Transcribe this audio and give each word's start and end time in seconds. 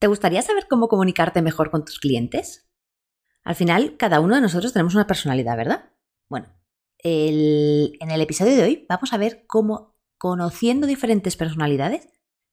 ¿Te 0.00 0.06
gustaría 0.06 0.40
saber 0.40 0.66
cómo 0.66 0.88
comunicarte 0.88 1.42
mejor 1.42 1.70
con 1.70 1.84
tus 1.84 2.00
clientes? 2.00 2.66
Al 3.44 3.54
final, 3.54 3.98
cada 3.98 4.20
uno 4.20 4.34
de 4.34 4.40
nosotros 4.40 4.72
tenemos 4.72 4.94
una 4.94 5.06
personalidad, 5.06 5.58
¿verdad? 5.58 5.90
Bueno, 6.30 6.48
en 7.02 8.10
el 8.10 8.20
episodio 8.22 8.56
de 8.56 8.62
hoy 8.62 8.86
vamos 8.88 9.12
a 9.12 9.18
ver 9.18 9.44
cómo, 9.46 9.94
conociendo 10.16 10.86
diferentes 10.86 11.36
personalidades, 11.36 12.08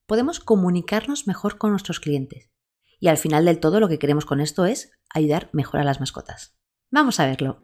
podemos 0.07 0.41
comunicarnos 0.41 1.25
mejor 1.25 1.57
con 1.57 1.71
nuestros 1.71 2.02
clientes. 2.02 2.52
Y 3.00 3.07
al 3.07 3.18
final 3.18 3.46
del 3.46 3.61
todo 3.61 3.79
lo 3.79 3.88
que 3.88 4.00
queremos 4.00 4.25
con 4.25 4.41
esto 4.41 4.66
es 4.66 4.91
ayudar 5.14 5.50
mejor 5.54 5.79
a 5.79 5.86
las 5.86 6.02
mascotas. 6.02 6.59
Vamos 6.91 7.21
a 7.21 7.27
verlo. 7.27 7.61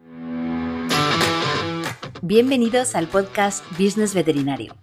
Bienvenidos 2.26 2.94
al 2.94 3.06
podcast 3.06 3.62
Business 3.78 4.14
Veterinario. 4.14 4.74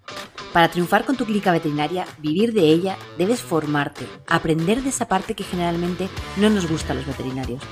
Para 0.53 0.69
triunfar 0.69 1.05
con 1.05 1.17
tu 1.17 1.25
clínica 1.25 1.51
veterinaria, 1.51 2.05
vivir 2.19 2.53
de 2.53 2.69
ella, 2.69 2.99
debes 3.17 3.41
formarte, 3.41 4.05
aprender 4.27 4.83
de 4.83 4.89
esa 4.89 5.07
parte 5.07 5.33
que 5.33 5.43
generalmente 5.43 6.07
no 6.37 6.51
nos 6.51 6.69
gusta 6.69 6.93
a 6.93 6.95
los 6.95 7.07
veterinarios, 7.07 7.63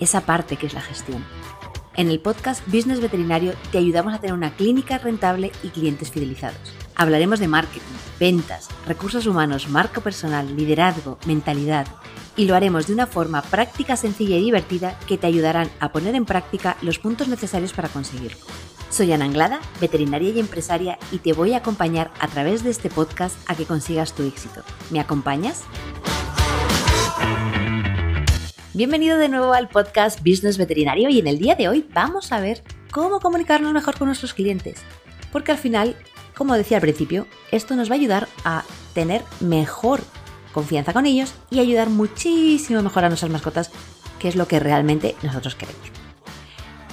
esa 0.00 0.22
parte 0.22 0.56
que 0.56 0.68
es 0.68 0.72
la 0.72 0.80
gestión. 0.80 1.22
En 1.96 2.08
el 2.08 2.18
podcast 2.18 2.66
Business 2.68 3.02
Veterinario 3.02 3.52
te 3.70 3.76
ayudamos 3.76 4.14
a 4.14 4.20
tener 4.20 4.32
una 4.32 4.56
clínica 4.56 4.96
rentable 4.96 5.52
y 5.62 5.68
clientes 5.68 6.10
fidelizados. 6.10 6.72
Hablaremos 6.94 7.40
de 7.40 7.48
marketing, 7.48 7.92
ventas, 8.18 8.70
recursos 8.86 9.26
humanos, 9.26 9.68
marca 9.68 10.00
personal, 10.00 10.56
liderazgo, 10.56 11.18
mentalidad 11.26 11.86
y 12.36 12.46
lo 12.46 12.54
haremos 12.54 12.86
de 12.86 12.94
una 12.94 13.06
forma 13.06 13.42
práctica, 13.42 13.96
sencilla 13.96 14.36
y 14.36 14.44
divertida 14.44 14.98
que 15.06 15.18
te 15.18 15.26
ayudarán 15.26 15.68
a 15.78 15.92
poner 15.92 16.14
en 16.14 16.24
práctica 16.24 16.78
los 16.80 16.98
puntos 16.98 17.28
necesarios 17.28 17.74
para 17.74 17.90
conseguirlo. 17.90 18.46
Soy 18.90 19.12
Ana 19.12 19.24
Anglada, 19.24 19.60
veterinaria 19.80 20.30
y 20.30 20.40
empresaria, 20.40 20.98
y 21.12 21.18
te 21.18 21.32
voy 21.32 21.52
a 21.52 21.58
acompañar 21.58 22.10
a 22.18 22.26
través 22.26 22.64
de 22.64 22.70
este 22.70 22.90
podcast 22.90 23.36
a 23.48 23.54
que 23.54 23.64
consigas 23.64 24.14
tu 24.14 24.24
éxito. 24.24 24.62
¿Me 24.90 24.98
acompañas? 24.98 25.62
Bienvenido 28.74 29.16
de 29.16 29.28
nuevo 29.28 29.52
al 29.52 29.68
podcast 29.68 30.18
Business 30.26 30.58
Veterinario 30.58 31.08
y 31.08 31.20
en 31.20 31.28
el 31.28 31.38
día 31.38 31.54
de 31.54 31.68
hoy 31.68 31.88
vamos 31.94 32.32
a 32.32 32.40
ver 32.40 32.64
cómo 32.90 33.20
comunicarnos 33.20 33.72
mejor 33.72 33.96
con 33.96 34.08
nuestros 34.08 34.34
clientes. 34.34 34.80
Porque 35.30 35.52
al 35.52 35.58
final, 35.58 35.94
como 36.34 36.54
decía 36.54 36.78
al 36.78 36.82
principio, 36.82 37.28
esto 37.52 37.76
nos 37.76 37.90
va 37.90 37.94
a 37.94 37.98
ayudar 37.98 38.28
a 38.44 38.64
tener 38.92 39.22
mejor 39.38 40.00
confianza 40.52 40.92
con 40.92 41.06
ellos 41.06 41.32
y 41.48 41.60
ayudar 41.60 41.90
muchísimo 41.90 42.82
mejor 42.82 43.04
a 43.04 43.08
nuestras 43.08 43.30
mascotas, 43.30 43.70
que 44.18 44.26
es 44.26 44.34
lo 44.34 44.48
que 44.48 44.58
realmente 44.58 45.14
nosotros 45.22 45.54
queremos. 45.54 45.99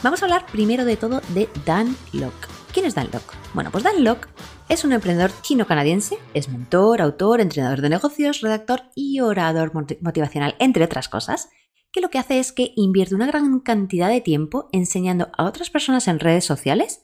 Vamos 0.03 0.21
a 0.21 0.25
hablar 0.25 0.45
primero 0.51 0.85
de 0.85 0.95
todo 0.95 1.21
de 1.29 1.49
Dan 1.65 1.95
Locke. 2.13 2.47
¿Quién 2.71 2.85
es 2.85 2.93
Dan 2.93 3.09
Locke? 3.11 3.33
Bueno, 3.55 3.71
pues 3.71 3.83
Dan 3.83 4.03
Locke 4.03 4.29
es 4.69 4.85
un 4.85 4.93
emprendedor 4.93 5.31
chino-canadiense, 5.41 6.19
es 6.35 6.49
mentor, 6.49 7.01
autor, 7.01 7.41
entrenador 7.41 7.81
de 7.81 7.89
negocios, 7.89 8.41
redactor 8.41 8.83
y 8.93 9.21
orador 9.21 9.71
motivacional, 9.73 10.55
entre 10.59 10.83
otras 10.83 11.09
cosas, 11.09 11.49
que 11.91 12.01
lo 12.01 12.09
que 12.09 12.19
hace 12.19 12.37
es 12.37 12.51
que 12.51 12.73
invierte 12.75 13.15
una 13.15 13.25
gran 13.25 13.59
cantidad 13.59 14.07
de 14.07 14.21
tiempo 14.21 14.69
enseñando 14.71 15.29
a 15.35 15.45
otras 15.45 15.71
personas 15.71 16.07
en 16.07 16.19
redes 16.19 16.45
sociales, 16.45 17.01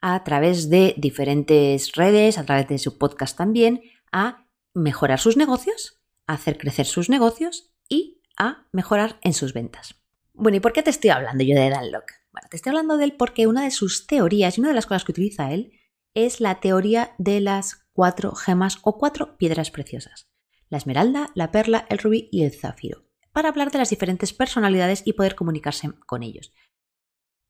a 0.00 0.24
través 0.24 0.68
de 0.68 0.94
diferentes 0.98 1.92
redes, 1.92 2.38
a 2.38 2.44
través 2.44 2.66
de 2.66 2.78
su 2.78 2.98
podcast 2.98 3.38
también, 3.38 3.82
a 4.10 4.48
mejorar 4.74 5.20
sus 5.20 5.36
negocios, 5.36 6.00
a 6.26 6.34
hacer 6.34 6.58
crecer 6.58 6.86
sus 6.86 7.08
negocios 7.08 7.72
y 7.88 8.20
a 8.36 8.66
mejorar 8.72 9.20
en 9.22 9.32
sus 9.32 9.52
ventas. 9.52 9.94
Bueno, 10.34 10.56
¿y 10.56 10.60
por 10.60 10.72
qué 10.72 10.82
te 10.82 10.90
estoy 10.90 11.10
hablando 11.10 11.44
yo 11.44 11.54
de 11.54 11.70
Dan 11.70 11.92
Locke? 11.92 12.21
Bueno, 12.32 12.48
te 12.50 12.56
estoy 12.56 12.70
hablando 12.70 12.96
de 12.96 13.04
él 13.04 13.14
porque 13.18 13.46
una 13.46 13.64
de 13.64 13.70
sus 13.70 14.06
teorías 14.06 14.56
y 14.56 14.60
una 14.60 14.70
de 14.70 14.74
las 14.74 14.86
cosas 14.86 15.04
que 15.04 15.12
utiliza 15.12 15.52
él 15.52 15.72
es 16.14 16.40
la 16.40 16.60
teoría 16.60 17.14
de 17.18 17.40
las 17.40 17.86
cuatro 17.92 18.34
gemas 18.34 18.78
o 18.82 18.98
cuatro 18.98 19.36
piedras 19.36 19.70
preciosas. 19.70 20.30
La 20.68 20.78
esmeralda, 20.78 21.30
la 21.34 21.50
perla, 21.50 21.86
el 21.90 21.98
rubí 21.98 22.28
y 22.32 22.44
el 22.44 22.52
zafiro. 22.52 23.04
Para 23.32 23.50
hablar 23.50 23.70
de 23.70 23.78
las 23.78 23.90
diferentes 23.90 24.32
personalidades 24.32 25.02
y 25.04 25.12
poder 25.12 25.34
comunicarse 25.34 25.90
con 26.06 26.22
ellos. 26.22 26.54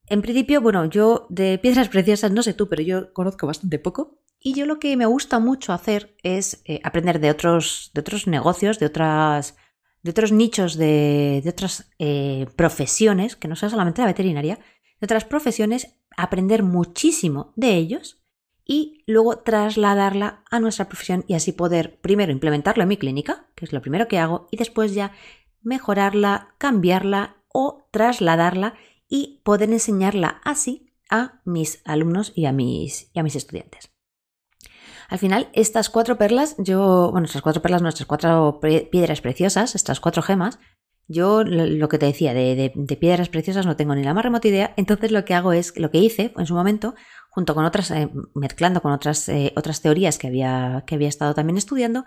En 0.07 0.21
principio, 0.21 0.61
bueno, 0.61 0.85
yo 0.87 1.27
de 1.31 1.59
piedras 1.59 1.89
preciosas 1.91 2.33
no 2.33 2.43
sé 2.43 2.53
tú, 2.53 2.69
pero 2.69 2.83
yo 2.83 3.13
conozco 3.13 3.47
bastante 3.47 3.79
poco. 3.79 4.19
Y 4.41 4.55
yo 4.55 4.67
lo 4.67 4.81
que 4.81 4.97
me 4.97 5.07
gusta 5.07 5.39
mucho 5.39 5.73
hacer 5.73 6.17
es 6.25 6.63
eh, 6.65 6.81
aprender 6.83 7.21
de 7.21 7.31
otros, 7.31 7.93
de 7.95 8.01
otros 8.01 8.27
negocios, 8.27 8.81
de 8.81 8.87
otras 8.87 9.55
de 10.03 10.11
otros 10.11 10.33
nichos, 10.33 10.77
de, 10.77 11.43
otras 11.49 11.91
eh, 11.99 12.47
profesiones, 12.57 13.37
que 13.37 13.49
no 13.49 13.57
sea 13.57 13.71
solamente 13.71 14.03
la 14.03 14.09
veterinaria, 14.09 14.59
otras 15.07 15.25
profesiones, 15.25 15.97
aprender 16.17 16.63
muchísimo 16.63 17.53
de 17.57 17.77
ellos 17.77 18.23
y 18.65 19.03
luego 19.07 19.39
trasladarla 19.39 20.45
a 20.51 20.61
nuestra 20.61 20.89
profesión 20.89 21.25
y 21.27 21.35
así 21.35 21.53
poder 21.53 22.01
primero 22.01 22.33
implementarlo 22.33 22.83
en 22.83 22.89
mi 22.89 22.97
clínica, 22.97 23.47
que 23.55 23.65
es 23.65 23.73
lo 23.73 23.83
primero 23.83 24.09
que 24.09 24.19
hago, 24.19 24.49
y 24.51 24.57
después 24.57 24.95
ya 24.95 25.13
mejorarla, 25.63 26.55
cambiarla 26.59 27.37
o 27.49 27.89
trasladarla 27.91 28.75
y 29.09 29.41
poder 29.45 29.71
enseñarla 29.71 30.41
así 30.45 30.93
a 31.11 31.41
mis 31.45 31.83
alumnos 31.85 32.33
y 32.35 32.47
a 32.47 32.53
mis, 32.53 33.11
y 33.13 33.19
a 33.19 33.23
mis 33.23 33.37
estudiantes. 33.37 33.91
Al 35.09 35.19
final, 35.19 35.51
estas 35.53 35.91
cuatro 35.91 36.17
perlas, 36.17 36.55
yo, 36.57 37.11
bueno, 37.13 37.27
estas 37.27 37.43
cuatro 37.43 37.61
perlas, 37.61 37.83
nuestras 37.83 38.07
cuatro 38.07 38.61
piedras 38.91 39.21
preciosas, 39.21 39.75
estas 39.75 40.01
cuatro 40.01 40.23
gemas, 40.23 40.59
yo 41.13 41.45
lo 41.45 41.89
que 41.89 41.99
te 41.99 42.07
decía, 42.07 42.35
de, 42.35 42.73
piedras 43.01 43.29
preciosas 43.29 43.67
no 43.67 43.77
tengo 43.77 43.95
ni 43.95 44.03
la 44.03 44.15
más 44.15 44.25
remota 44.25 44.49
idea, 44.49 44.75
entonces 44.77 45.13
lo 45.13 45.25
que 45.25 45.35
hago 45.35 45.53
es, 45.53 45.79
lo 45.79 45.91
que 45.91 45.99
hice 45.99 46.33
en 46.37 46.47
su 46.47 46.55
momento, 46.55 46.95
junto 47.31 47.55
con 47.55 47.65
otras, 47.65 47.91
eh, 47.91 48.11
mezclando 48.35 48.83
con 48.83 48.93
otras, 48.93 49.29
eh, 49.29 49.53
otras 49.57 49.81
teorías 49.81 50.19
que 50.19 50.27
había, 50.27 50.85
que 50.87 50.95
había 50.95 51.09
estado 51.09 51.35
también 51.35 51.59
estudiando, 51.59 52.05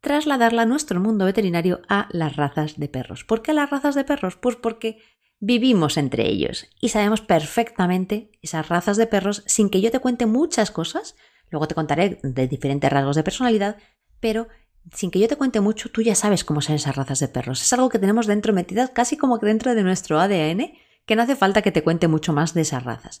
trasladarla 0.00 0.62
a 0.62 0.66
nuestro 0.66 1.00
mundo 1.00 1.24
veterinario 1.24 1.80
a 1.88 2.08
las 2.10 2.36
razas 2.36 2.78
de 2.78 2.88
perros. 2.88 3.24
¿Por 3.24 3.42
qué 3.42 3.52
las 3.52 3.70
razas 3.70 3.94
de 3.94 4.04
perros? 4.04 4.36
Pues 4.36 4.56
porque 4.56 4.98
vivimos 5.38 5.96
entre 5.96 6.28
ellos 6.28 6.66
y 6.80 6.88
sabemos 6.88 7.20
perfectamente 7.20 8.30
esas 8.42 8.68
razas 8.68 8.96
de 8.96 9.06
perros 9.06 9.42
sin 9.46 9.70
que 9.70 9.80
yo 9.80 9.90
te 9.90 10.00
cuente 10.00 10.26
muchas 10.26 10.70
cosas, 10.70 11.14
Luego 11.50 11.68
te 11.68 11.74
contaré 11.74 12.18
de 12.22 12.48
diferentes 12.48 12.90
rasgos 12.90 13.16
de 13.16 13.22
personalidad, 13.22 13.76
pero 14.20 14.48
sin 14.92 15.10
que 15.10 15.18
yo 15.18 15.28
te 15.28 15.36
cuente 15.36 15.60
mucho, 15.60 15.90
tú 15.90 16.02
ya 16.02 16.14
sabes 16.14 16.44
cómo 16.44 16.60
son 16.60 16.76
esas 16.76 16.96
razas 16.96 17.20
de 17.20 17.28
perros. 17.28 17.62
Es 17.62 17.72
algo 17.72 17.88
que 17.88 17.98
tenemos 17.98 18.26
dentro 18.26 18.52
metidas 18.52 18.90
casi 18.90 19.16
como 19.16 19.38
que 19.38 19.46
dentro 19.46 19.74
de 19.74 19.82
nuestro 19.82 20.20
ADN, 20.20 20.72
que 21.04 21.16
no 21.16 21.22
hace 21.22 21.36
falta 21.36 21.62
que 21.62 21.72
te 21.72 21.82
cuente 21.82 22.08
mucho 22.08 22.32
más 22.32 22.54
de 22.54 22.62
esas 22.62 22.84
razas. 22.84 23.20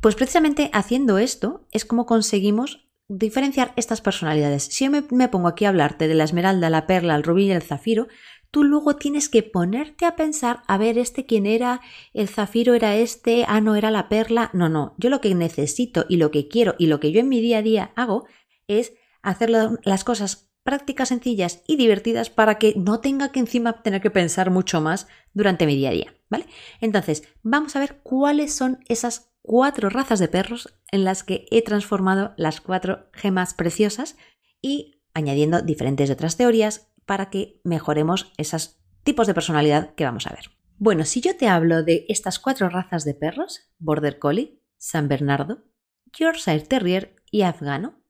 Pues 0.00 0.14
precisamente 0.14 0.70
haciendo 0.72 1.18
esto 1.18 1.66
es 1.72 1.84
como 1.84 2.06
conseguimos 2.06 2.88
diferenciar 3.08 3.72
estas 3.76 4.00
personalidades. 4.00 4.64
Si 4.64 4.84
yo 4.84 4.90
me, 4.90 5.28
pongo 5.28 5.48
aquí 5.48 5.64
a 5.64 5.70
hablarte 5.70 6.08
de 6.08 6.14
la 6.14 6.24
esmeralda, 6.24 6.70
la 6.70 6.86
perla, 6.86 7.16
el 7.16 7.22
rubí 7.22 7.46
y 7.46 7.50
el 7.50 7.62
zafiro, 7.62 8.08
tú 8.50 8.64
luego 8.64 8.96
tienes 8.96 9.28
que 9.28 9.42
ponerte 9.42 10.04
a 10.04 10.14
pensar, 10.14 10.62
a 10.66 10.78
ver, 10.78 10.98
este 10.98 11.26
quién 11.26 11.46
era, 11.46 11.80
el 12.12 12.28
zafiro 12.28 12.74
era 12.74 12.96
este, 12.96 13.44
ah, 13.48 13.60
no 13.60 13.76
era 13.76 13.90
la 13.90 14.08
perla. 14.08 14.50
No, 14.52 14.68
no, 14.68 14.94
yo 14.98 15.10
lo 15.10 15.20
que 15.20 15.34
necesito 15.34 16.06
y 16.08 16.16
lo 16.16 16.30
que 16.30 16.48
quiero 16.48 16.74
y 16.78 16.86
lo 16.86 17.00
que 17.00 17.10
yo 17.10 17.20
en 17.20 17.28
mi 17.28 17.40
día 17.40 17.58
a 17.58 17.62
día 17.62 17.92
hago 17.96 18.26
es 18.68 18.92
hacer 19.22 19.50
las 19.50 20.04
cosas 20.04 20.47
prácticas, 20.68 21.08
sencillas 21.08 21.62
y 21.66 21.76
divertidas 21.76 22.28
para 22.28 22.58
que 22.58 22.74
no 22.76 23.00
tenga 23.00 23.32
que 23.32 23.40
encima 23.40 23.80
tener 23.80 24.02
que 24.02 24.10
pensar 24.10 24.50
mucho 24.50 24.82
más 24.82 25.08
durante 25.32 25.64
mi 25.64 25.74
día 25.74 25.88
a 25.88 25.92
día, 25.92 26.14
¿vale? 26.28 26.44
Entonces, 26.82 27.22
vamos 27.42 27.74
a 27.74 27.80
ver 27.80 28.00
cuáles 28.02 28.54
son 28.54 28.78
esas 28.86 29.32
cuatro 29.40 29.88
razas 29.88 30.18
de 30.18 30.28
perros 30.28 30.78
en 30.92 31.04
las 31.04 31.24
que 31.24 31.46
he 31.50 31.62
transformado 31.62 32.34
las 32.36 32.60
cuatro 32.60 33.08
gemas 33.14 33.54
preciosas 33.54 34.18
y 34.60 35.00
añadiendo 35.14 35.62
diferentes 35.62 36.10
otras 36.10 36.36
teorías 36.36 36.92
para 37.06 37.30
que 37.30 37.62
mejoremos 37.64 38.30
esos 38.36 38.78
tipos 39.04 39.26
de 39.26 39.32
personalidad 39.32 39.94
que 39.94 40.04
vamos 40.04 40.26
a 40.26 40.34
ver. 40.34 40.50
Bueno, 40.76 41.06
si 41.06 41.22
yo 41.22 41.34
te 41.34 41.48
hablo 41.48 41.82
de 41.82 42.04
estas 42.10 42.38
cuatro 42.38 42.68
razas 42.68 43.06
de 43.06 43.14
perros, 43.14 43.70
Border 43.78 44.18
Collie, 44.18 44.60
San 44.76 45.08
Bernardo, 45.08 45.64
Yorkshire 46.12 46.60
Terrier 46.60 47.16
y 47.30 47.40
Afgano, 47.40 48.02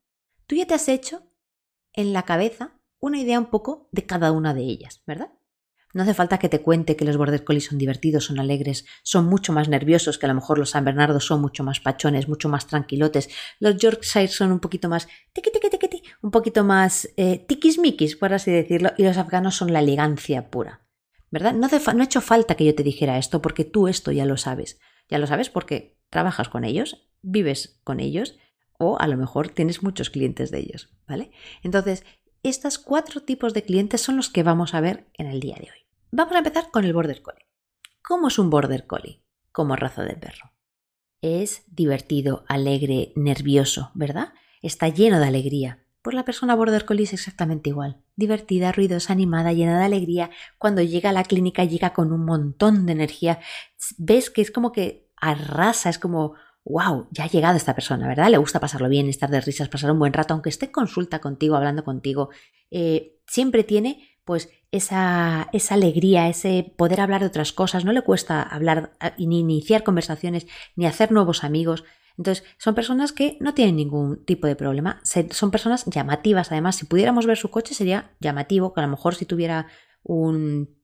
tú 0.49 0.57
ya 0.57 0.67
te 0.67 0.75
has 0.75 0.89
hecho 0.89 1.28
en 1.99 2.13
la 2.13 2.23
cabeza 2.23 2.71
una 3.01 3.19
idea 3.19 3.41
un 3.41 3.47
poco 3.47 3.89
de 3.91 4.07
cada 4.07 4.31
una 4.31 4.55
de 4.55 4.63
ellas, 4.63 5.03
¿verdad? 5.05 5.33
No 5.93 6.05
hace 6.05 6.15
falta 6.15 6.39
que 6.39 6.49
te 6.49 6.61
cuente 6.61 6.95
que 6.95 7.05
los 7.05 7.17
Border 7.17 7.43
Collie 7.43 7.61
son 7.61 7.77
divertidos, 7.77 8.27
son 8.27 8.39
alegres, 8.39 8.85
son 9.03 9.27
mucho 9.27 9.53
más 9.53 9.69
nerviosos, 9.69 10.17
que 10.17 10.27
a 10.27 10.29
lo 10.29 10.37
mejor 10.37 10.59
los 10.59 10.71
San 10.71 10.85
Bernardo 10.85 11.19
son 11.19 11.41
mucho 11.41 11.65
más 11.65 11.81
pachones, 11.81 12.29
mucho 12.29 12.49
más 12.49 12.69
tranquilotes. 12.69 13.29
Los 13.59 13.79
Yorkshire 13.79 14.29
son 14.29 14.53
un 14.53 14.61
poquito 14.61 14.89
más 14.89 15.09
tiqui, 15.33 15.51
tiqui, 15.51 16.03
un 16.23 16.31
poquito 16.31 16.63
más 16.63 17.09
eh, 17.17 17.45
tiquismiquis, 17.49 18.15
por 18.15 18.33
así 18.33 18.53
decirlo, 18.53 18.93
y 18.97 19.03
los 19.03 19.17
afganos 19.17 19.57
son 19.57 19.73
la 19.73 19.81
elegancia 19.81 20.51
pura. 20.51 20.87
¿Verdad? 21.33 21.53
No, 21.53 21.67
no 21.67 22.03
ha 22.03 22.05
hecho 22.05 22.21
falta 22.21 22.55
que 22.55 22.65
yo 22.65 22.77
te 22.77 22.85
dijera 22.85 23.19
esto, 23.19 23.43
porque 23.43 23.65
tú 23.65 23.89
esto 23.89 24.13
ya 24.13 24.25
lo 24.25 24.37
sabes. 24.37 24.79
Ya 25.09 25.19
lo 25.19 25.27
sabes 25.27 25.51
porque 25.51 25.99
trabajas 26.11 26.49
con 26.49 26.63
ellos, 26.65 27.09
vives 27.23 27.81
con 27.83 27.99
ellos, 27.99 28.37
o 28.79 28.99
a 28.99 29.07
lo 29.07 29.17
mejor 29.17 29.49
tienes 29.49 29.83
muchos 29.83 30.11
clientes 30.11 30.51
de 30.51 30.61
ellos, 30.61 30.89
¿vale? 31.07 31.31
Entonces, 31.63 32.05
estos 32.43 32.79
cuatro 32.79 33.23
tipos 33.23 33.53
de 33.53 33.63
clientes 33.63 34.01
son 34.01 34.17
los 34.17 34.31
que 34.31 34.43
vamos 34.43 34.75
a 34.75 34.81
ver 34.81 35.09
en 35.15 35.27
el 35.27 35.41
día 35.41 35.57
de 35.57 35.71
hoy. 35.71 35.87
Vamos 36.11 36.35
a 36.35 36.39
empezar 36.39 36.71
con 36.71 36.85
el 36.85 36.95
Border 36.95 37.21
Collie. 37.21 37.47
¿Cómo 38.03 38.29
es 38.29 38.39
un 38.39 38.49
Border 38.49 38.87
Collie 38.87 39.23
como 39.53 39.77
raza 39.77 40.05
de 40.05 40.17
perro? 40.17 40.53
Es 41.21 41.65
divertido, 41.67 42.45
alegre, 42.49 43.13
nervioso, 43.17 43.91
¿verdad? 43.95 44.33
Está 44.63 44.89
lleno 44.89 45.19
de 45.19 45.27
alegría. 45.27 45.85
Pues 46.01 46.15
la 46.15 46.25
persona 46.25 46.55
border 46.55 46.85
collie 46.85 47.05
es 47.05 47.13
exactamente 47.13 47.71
igual. 47.71 48.03
Divertida, 48.17 48.73
ruidosa, 48.73 49.13
animada, 49.13 49.53
llena 49.53 49.79
de 49.79 49.85
alegría. 49.85 50.31
Cuando 50.57 50.81
llega 50.81 51.11
a 51.11 51.13
la 51.13 51.25
clínica 51.25 51.65
llega 51.65 51.93
con 51.93 52.13
un 52.13 52.25
montón 52.25 52.87
de 52.87 52.93
energía. 52.93 53.41
Ves 53.99 54.31
que 54.31 54.41
es 54.41 54.51
como 54.51 54.73
que 54.73 55.11
arrasa, 55.17 55.91
es 55.91 55.99
como, 55.99 56.35
wow, 56.69 57.09
ya 57.11 57.25
ha 57.25 57.29
llegado 57.29 57.57
esta 57.57 57.75
persona, 57.75 58.07
¿verdad? 58.07 58.31
Le 58.31 58.39
gusta 58.39 58.61
pasarlo 58.61 58.89
bien, 58.89 59.09
estar 59.09 59.31
de 59.31 59.41
risas, 59.41 59.69
pasar 59.69 59.91
un 59.91 59.99
buen 59.99 60.13
rato, 60.13 60.35
aunque 60.35 60.51
esté 60.51 60.67
en 60.67 60.73
consulta 60.73 61.21
contigo, 61.21 61.57
hablando 61.57 61.85
contigo. 61.85 62.29
Eh, 62.71 63.19
siempre 63.27 63.65
tiene 63.65 64.07
pues 64.25 64.51
esa, 64.73 65.49
esa, 65.55 65.75
alegría, 65.75 66.29
ese 66.29 66.75
poder 66.77 67.01
hablar 67.01 67.23
de 67.23 67.29
otras 67.29 67.55
cosas, 67.55 67.87
no 67.87 67.93
le 67.93 68.03
cuesta 68.03 68.43
hablar 68.43 68.93
ni 69.17 69.41
iniciar 69.41 69.83
conversaciones, 69.83 70.47
ni 70.77 70.85
hacer 70.85 71.11
nuevos 71.13 71.45
amigos. 71.45 71.85
Entonces, 72.19 72.45
son 72.59 72.75
personas 72.75 73.13
que 73.13 73.39
no 73.41 73.55
tienen 73.55 73.77
ningún 73.77 74.25
tipo 74.27 74.47
de 74.47 74.57
problema, 74.57 75.01
son 75.31 75.51
personas 75.51 75.87
llamativas. 75.87 76.53
Además, 76.53 76.77
si 76.77 76.85
pudiéramos 76.85 77.25
ver 77.25 77.39
su 77.39 77.51
coche 77.51 77.75
sería 77.75 78.13
llamativo, 78.21 78.75
que 78.75 78.81
a 78.81 78.83
lo 78.83 78.91
mejor 78.91 79.15
si 79.15 79.25
tuviera 79.25 79.69
un, 80.03 80.77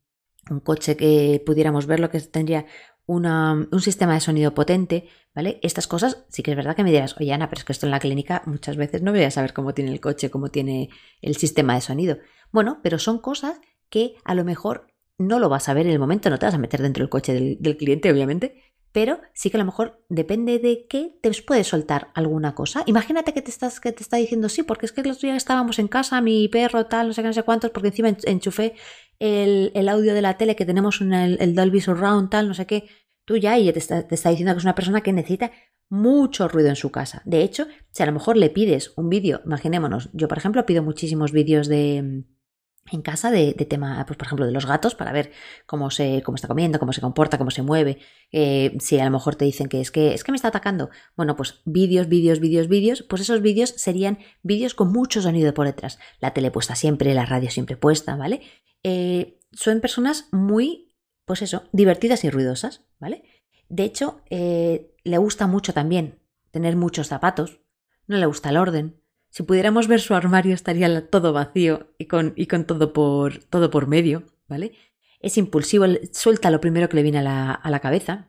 un 0.50 0.60
coche 0.60 0.96
que 0.96 1.42
pudiéramos 1.44 1.86
ver 1.86 2.00
lo 2.00 2.10
que 2.10 2.20
tendría 2.20 2.66
un 3.06 3.80
sistema 3.80 4.14
de 4.14 4.20
sonido 4.20 4.54
potente, 4.54 5.08
¿vale? 5.34 5.58
Estas 5.62 5.86
cosas 5.86 6.24
sí 6.28 6.42
que 6.42 6.52
es 6.52 6.56
verdad 6.56 6.74
que 6.74 6.84
me 6.84 6.90
dirás, 6.90 7.16
oye 7.20 7.32
Ana, 7.32 7.48
pero 7.50 7.60
es 7.60 7.64
que 7.64 7.72
esto 7.72 7.86
en 7.86 7.90
la 7.90 8.00
clínica 8.00 8.42
muchas 8.46 8.76
veces 8.76 9.02
no 9.02 9.12
voy 9.12 9.22
a 9.24 9.30
saber 9.30 9.52
cómo 9.52 9.74
tiene 9.74 9.92
el 9.92 10.00
coche, 10.00 10.30
cómo 10.30 10.48
tiene 10.48 10.90
el 11.20 11.36
sistema 11.36 11.74
de 11.74 11.80
sonido. 11.80 12.18
Bueno, 12.50 12.80
pero 12.82 12.98
son 12.98 13.18
cosas 13.18 13.60
que 13.90 14.16
a 14.24 14.34
lo 14.34 14.44
mejor 14.44 14.86
no 15.18 15.38
lo 15.38 15.48
vas 15.48 15.68
a 15.68 15.74
ver 15.74 15.86
en 15.86 15.92
el 15.92 15.98
momento, 15.98 16.30
no 16.30 16.38
te 16.38 16.46
vas 16.46 16.54
a 16.54 16.58
meter 16.58 16.82
dentro 16.82 17.02
del 17.02 17.10
coche 17.10 17.56
del, 17.60 17.76
cliente, 17.76 18.10
obviamente, 18.10 18.62
pero 18.94 19.20
sí 19.32 19.50
que 19.50 19.56
a 19.56 19.58
lo 19.58 19.64
mejor 19.64 20.04
depende 20.08 20.60
de 20.60 20.86
qué 20.88 21.18
te 21.20 21.32
puedes 21.42 21.66
soltar 21.66 22.12
alguna 22.14 22.54
cosa. 22.54 22.84
Imagínate 22.86 23.34
que 23.34 23.42
te 23.42 23.50
estás 23.50 23.80
que 23.80 23.90
te 23.90 24.04
está 24.04 24.18
diciendo 24.18 24.48
sí, 24.48 24.62
porque 24.62 24.86
es 24.86 24.92
que 24.92 25.02
los 25.02 25.20
días 25.20 25.36
estábamos 25.36 25.80
en 25.80 25.88
casa, 25.88 26.20
mi 26.20 26.46
perro 26.46 26.86
tal, 26.86 27.08
no 27.08 27.12
sé 27.12 27.22
qué, 27.22 27.26
no 27.26 27.34
sé 27.34 27.42
cuántos, 27.42 27.72
porque 27.72 27.88
encima 27.88 28.16
enchufé 28.22 28.74
el, 29.18 29.88
audio 29.88 30.14
de 30.14 30.22
la 30.22 30.36
tele 30.38 30.54
que 30.54 30.64
tenemos 30.64 31.00
en 31.00 31.12
el, 31.12 31.56
Dolby 31.56 31.80
Surround 31.80 32.30
tal, 32.30 32.46
no 32.46 32.54
sé 32.54 32.66
qué. 32.68 32.84
Tú 33.24 33.36
ya 33.36 33.58
y 33.58 33.72
te 33.72 33.80
está, 33.80 34.06
te 34.06 34.14
está 34.14 34.30
diciendo 34.30 34.54
que 34.54 34.58
es 34.58 34.64
una 34.64 34.76
persona 34.76 35.00
que 35.00 35.12
necesita 35.12 35.50
mucho 35.88 36.46
ruido 36.46 36.68
en 36.68 36.76
su 36.76 36.92
casa. 36.92 37.20
De 37.24 37.42
hecho, 37.42 37.66
si 37.90 38.04
a 38.04 38.06
lo 38.06 38.12
mejor 38.12 38.36
le 38.36 38.48
pides 38.50 38.92
un 38.96 39.08
vídeo, 39.08 39.40
imaginémonos, 39.44 40.08
yo 40.12 40.28
por 40.28 40.38
ejemplo 40.38 40.66
pido 40.66 40.84
muchísimos 40.84 41.32
vídeos 41.32 41.66
de 41.66 42.22
en 42.90 43.02
casa 43.02 43.30
de, 43.30 43.54
tema, 43.54 44.04
pues 44.06 44.16
por 44.18 44.26
ejemplo, 44.26 44.46
de 44.46 44.52
los 44.52 44.66
gatos 44.66 44.94
para 44.94 45.12
ver 45.12 45.32
cómo 45.66 45.90
se, 45.90 46.22
cómo 46.22 46.36
está 46.36 46.48
comiendo, 46.48 46.78
cómo 46.78 46.92
se 46.92 47.00
comporta, 47.00 47.38
cómo 47.38 47.50
se 47.50 47.62
mueve. 47.62 47.98
Eh, 48.30 48.76
si 48.80 48.98
a 48.98 49.04
lo 49.04 49.10
mejor 49.10 49.36
te 49.36 49.44
dicen 49.44 49.68
que 49.68 49.80
es 49.80 49.90
que 49.90 50.14
es 50.14 50.22
que 50.22 50.32
me 50.32 50.36
está 50.36 50.48
atacando. 50.48 50.90
Bueno, 51.16 51.36
pues 51.36 51.62
vídeos, 51.64 52.08
vídeos, 52.08 52.40
vídeos, 52.40 52.68
vídeos. 52.68 53.02
Pues 53.02 53.22
esos 53.22 53.40
vídeos 53.40 53.70
serían 53.70 54.18
vídeos 54.42 54.74
con 54.74 54.92
mucho 54.92 55.22
sonido 55.22 55.54
por 55.54 55.66
detrás. 55.66 55.98
La 56.20 56.32
tele 56.34 56.50
puesta 56.50 56.74
siempre, 56.74 57.14
la 57.14 57.26
radio 57.26 57.50
siempre 57.50 57.76
puesta, 57.76 58.16
¿vale? 58.16 58.42
Eh, 58.82 59.40
son 59.52 59.80
personas 59.80 60.28
muy, 60.32 60.94
pues 61.24 61.40
eso, 61.40 61.64
divertidas 61.72 62.24
y 62.24 62.30
ruidosas, 62.30 62.84
¿vale? 62.98 63.24
De 63.68 63.84
hecho, 63.84 64.20
eh, 64.28 64.94
le 65.04 65.18
gusta 65.18 65.46
mucho 65.46 65.72
también 65.72 66.20
tener 66.50 66.76
muchos 66.76 67.08
zapatos. 67.08 67.60
No 68.06 68.18
le 68.18 68.26
gusta 68.26 68.50
el 68.50 68.58
orden 68.58 69.00
si 69.34 69.42
pudiéramos 69.42 69.88
ver 69.88 70.00
su 70.00 70.14
armario 70.14 70.54
estaría 70.54 71.08
todo 71.08 71.32
vacío 71.32 71.92
y 71.98 72.06
con, 72.06 72.34
todo, 72.66 72.92
por, 72.92 73.38
todo 73.38 73.68
por 73.68 73.88
medio, 73.88 74.22
¿vale? 74.46 74.74
Es 75.18 75.36
impulsivo, 75.36 75.86
suelta 76.12 76.52
lo 76.52 76.60
primero 76.60 76.88
que 76.88 76.94
le 76.94 77.02
viene 77.02 77.18
a 77.18 77.22
la, 77.22 77.50
a 77.50 77.68
la 77.68 77.80
cabeza 77.80 78.28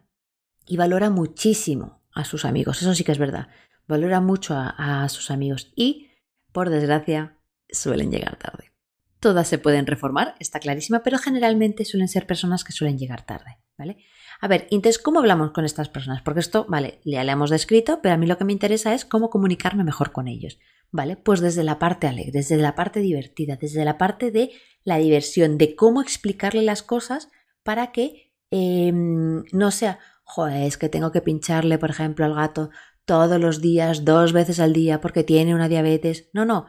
y 0.66 0.78
valora 0.78 1.12
muchísimo 1.12 2.02
a 2.12 2.26
sus 2.26 2.44
amigos, 2.44 2.82
eso 2.82 2.96
sí 2.96 3.04
que 3.04 3.12
es 3.12 3.20
verdad, 3.20 3.50
valora 3.88 4.20
mucho 4.20 4.56
a, 4.56 5.04
a 5.04 5.08
sus 5.10 5.30
amigos 5.30 5.72
y, 5.76 6.10
por 6.52 6.72
desgracia, 6.72 7.38
suelen 7.70 8.10
llegar 8.10 8.38
tarde. 8.38 8.72
Todas 9.20 9.48
se 9.48 9.60
pueden 9.60 9.86
reformar, 9.86 10.34
está 10.40 10.60
clarísima, 10.60 11.04
pero 11.04 11.20
generalmente 11.20 11.86
suelen 11.86 12.08
ser 12.08 12.26
personas 12.26 12.64
que 12.64 12.72
suelen 12.72 12.98
llegar 12.98 13.28
tarde, 13.28 13.60
¿vale? 13.78 13.98
A 14.42 14.48
ver, 14.48 14.68
entonces, 14.72 15.02
¿cómo 15.02 15.20
hablamos 15.20 15.52
con 15.52 15.66
estas 15.66 15.90
personas? 15.90 16.22
Porque 16.22 16.40
esto, 16.40 16.66
vale, 16.68 17.00
ya 17.04 17.24
le 17.24 17.32
hemos 17.32 17.50
descrito, 17.50 18.00
pero 18.02 18.16
a 18.16 18.18
mí 18.18 18.28
lo 18.28 18.38
que 18.38 18.46
me 18.46 18.54
interesa 18.54 18.94
es 18.94 19.06
cómo 19.06 19.30
comunicarme 19.30 19.84
mejor 19.84 20.12
con 20.12 20.28
ellos. 20.28 20.58
¿vale? 20.96 21.18
Pues 21.18 21.42
desde 21.42 21.64
la 21.64 21.78
parte 21.78 22.08
alegre, 22.08 22.32
desde 22.32 22.58
la 22.58 22.74
parte 22.74 23.02
divertida, 23.02 23.58
desde 23.58 23.84
la 23.86 23.98
parte 23.98 24.32
de 24.32 24.52
la 24.84 24.98
diversión, 24.98 25.58
de 25.58 25.76
cómo 25.76 26.02
explicarle 26.02 26.62
las 26.62 26.84
cosas 26.84 27.30
para 27.64 27.92
que 27.92 28.32
em, 28.50 29.44
no 29.52 29.72
sea, 29.72 30.00
joder, 30.24 30.64
es 30.64 30.78
que 30.78 30.90
tengo 30.90 31.12
que 31.12 31.22
pincharle, 31.22 31.78
por 31.78 31.90
ejemplo, 31.90 32.26
al 32.26 32.34
gato 32.34 32.70
todos 33.04 33.40
los 33.40 33.62
días, 33.62 34.06
dos 34.06 34.32
veces 34.34 34.60
al 34.60 34.74
día, 34.74 35.02
porque 35.02 35.24
tiene 35.24 35.54
una 35.54 35.68
diabetes. 35.68 36.30
No, 36.34 36.46
no. 36.46 36.66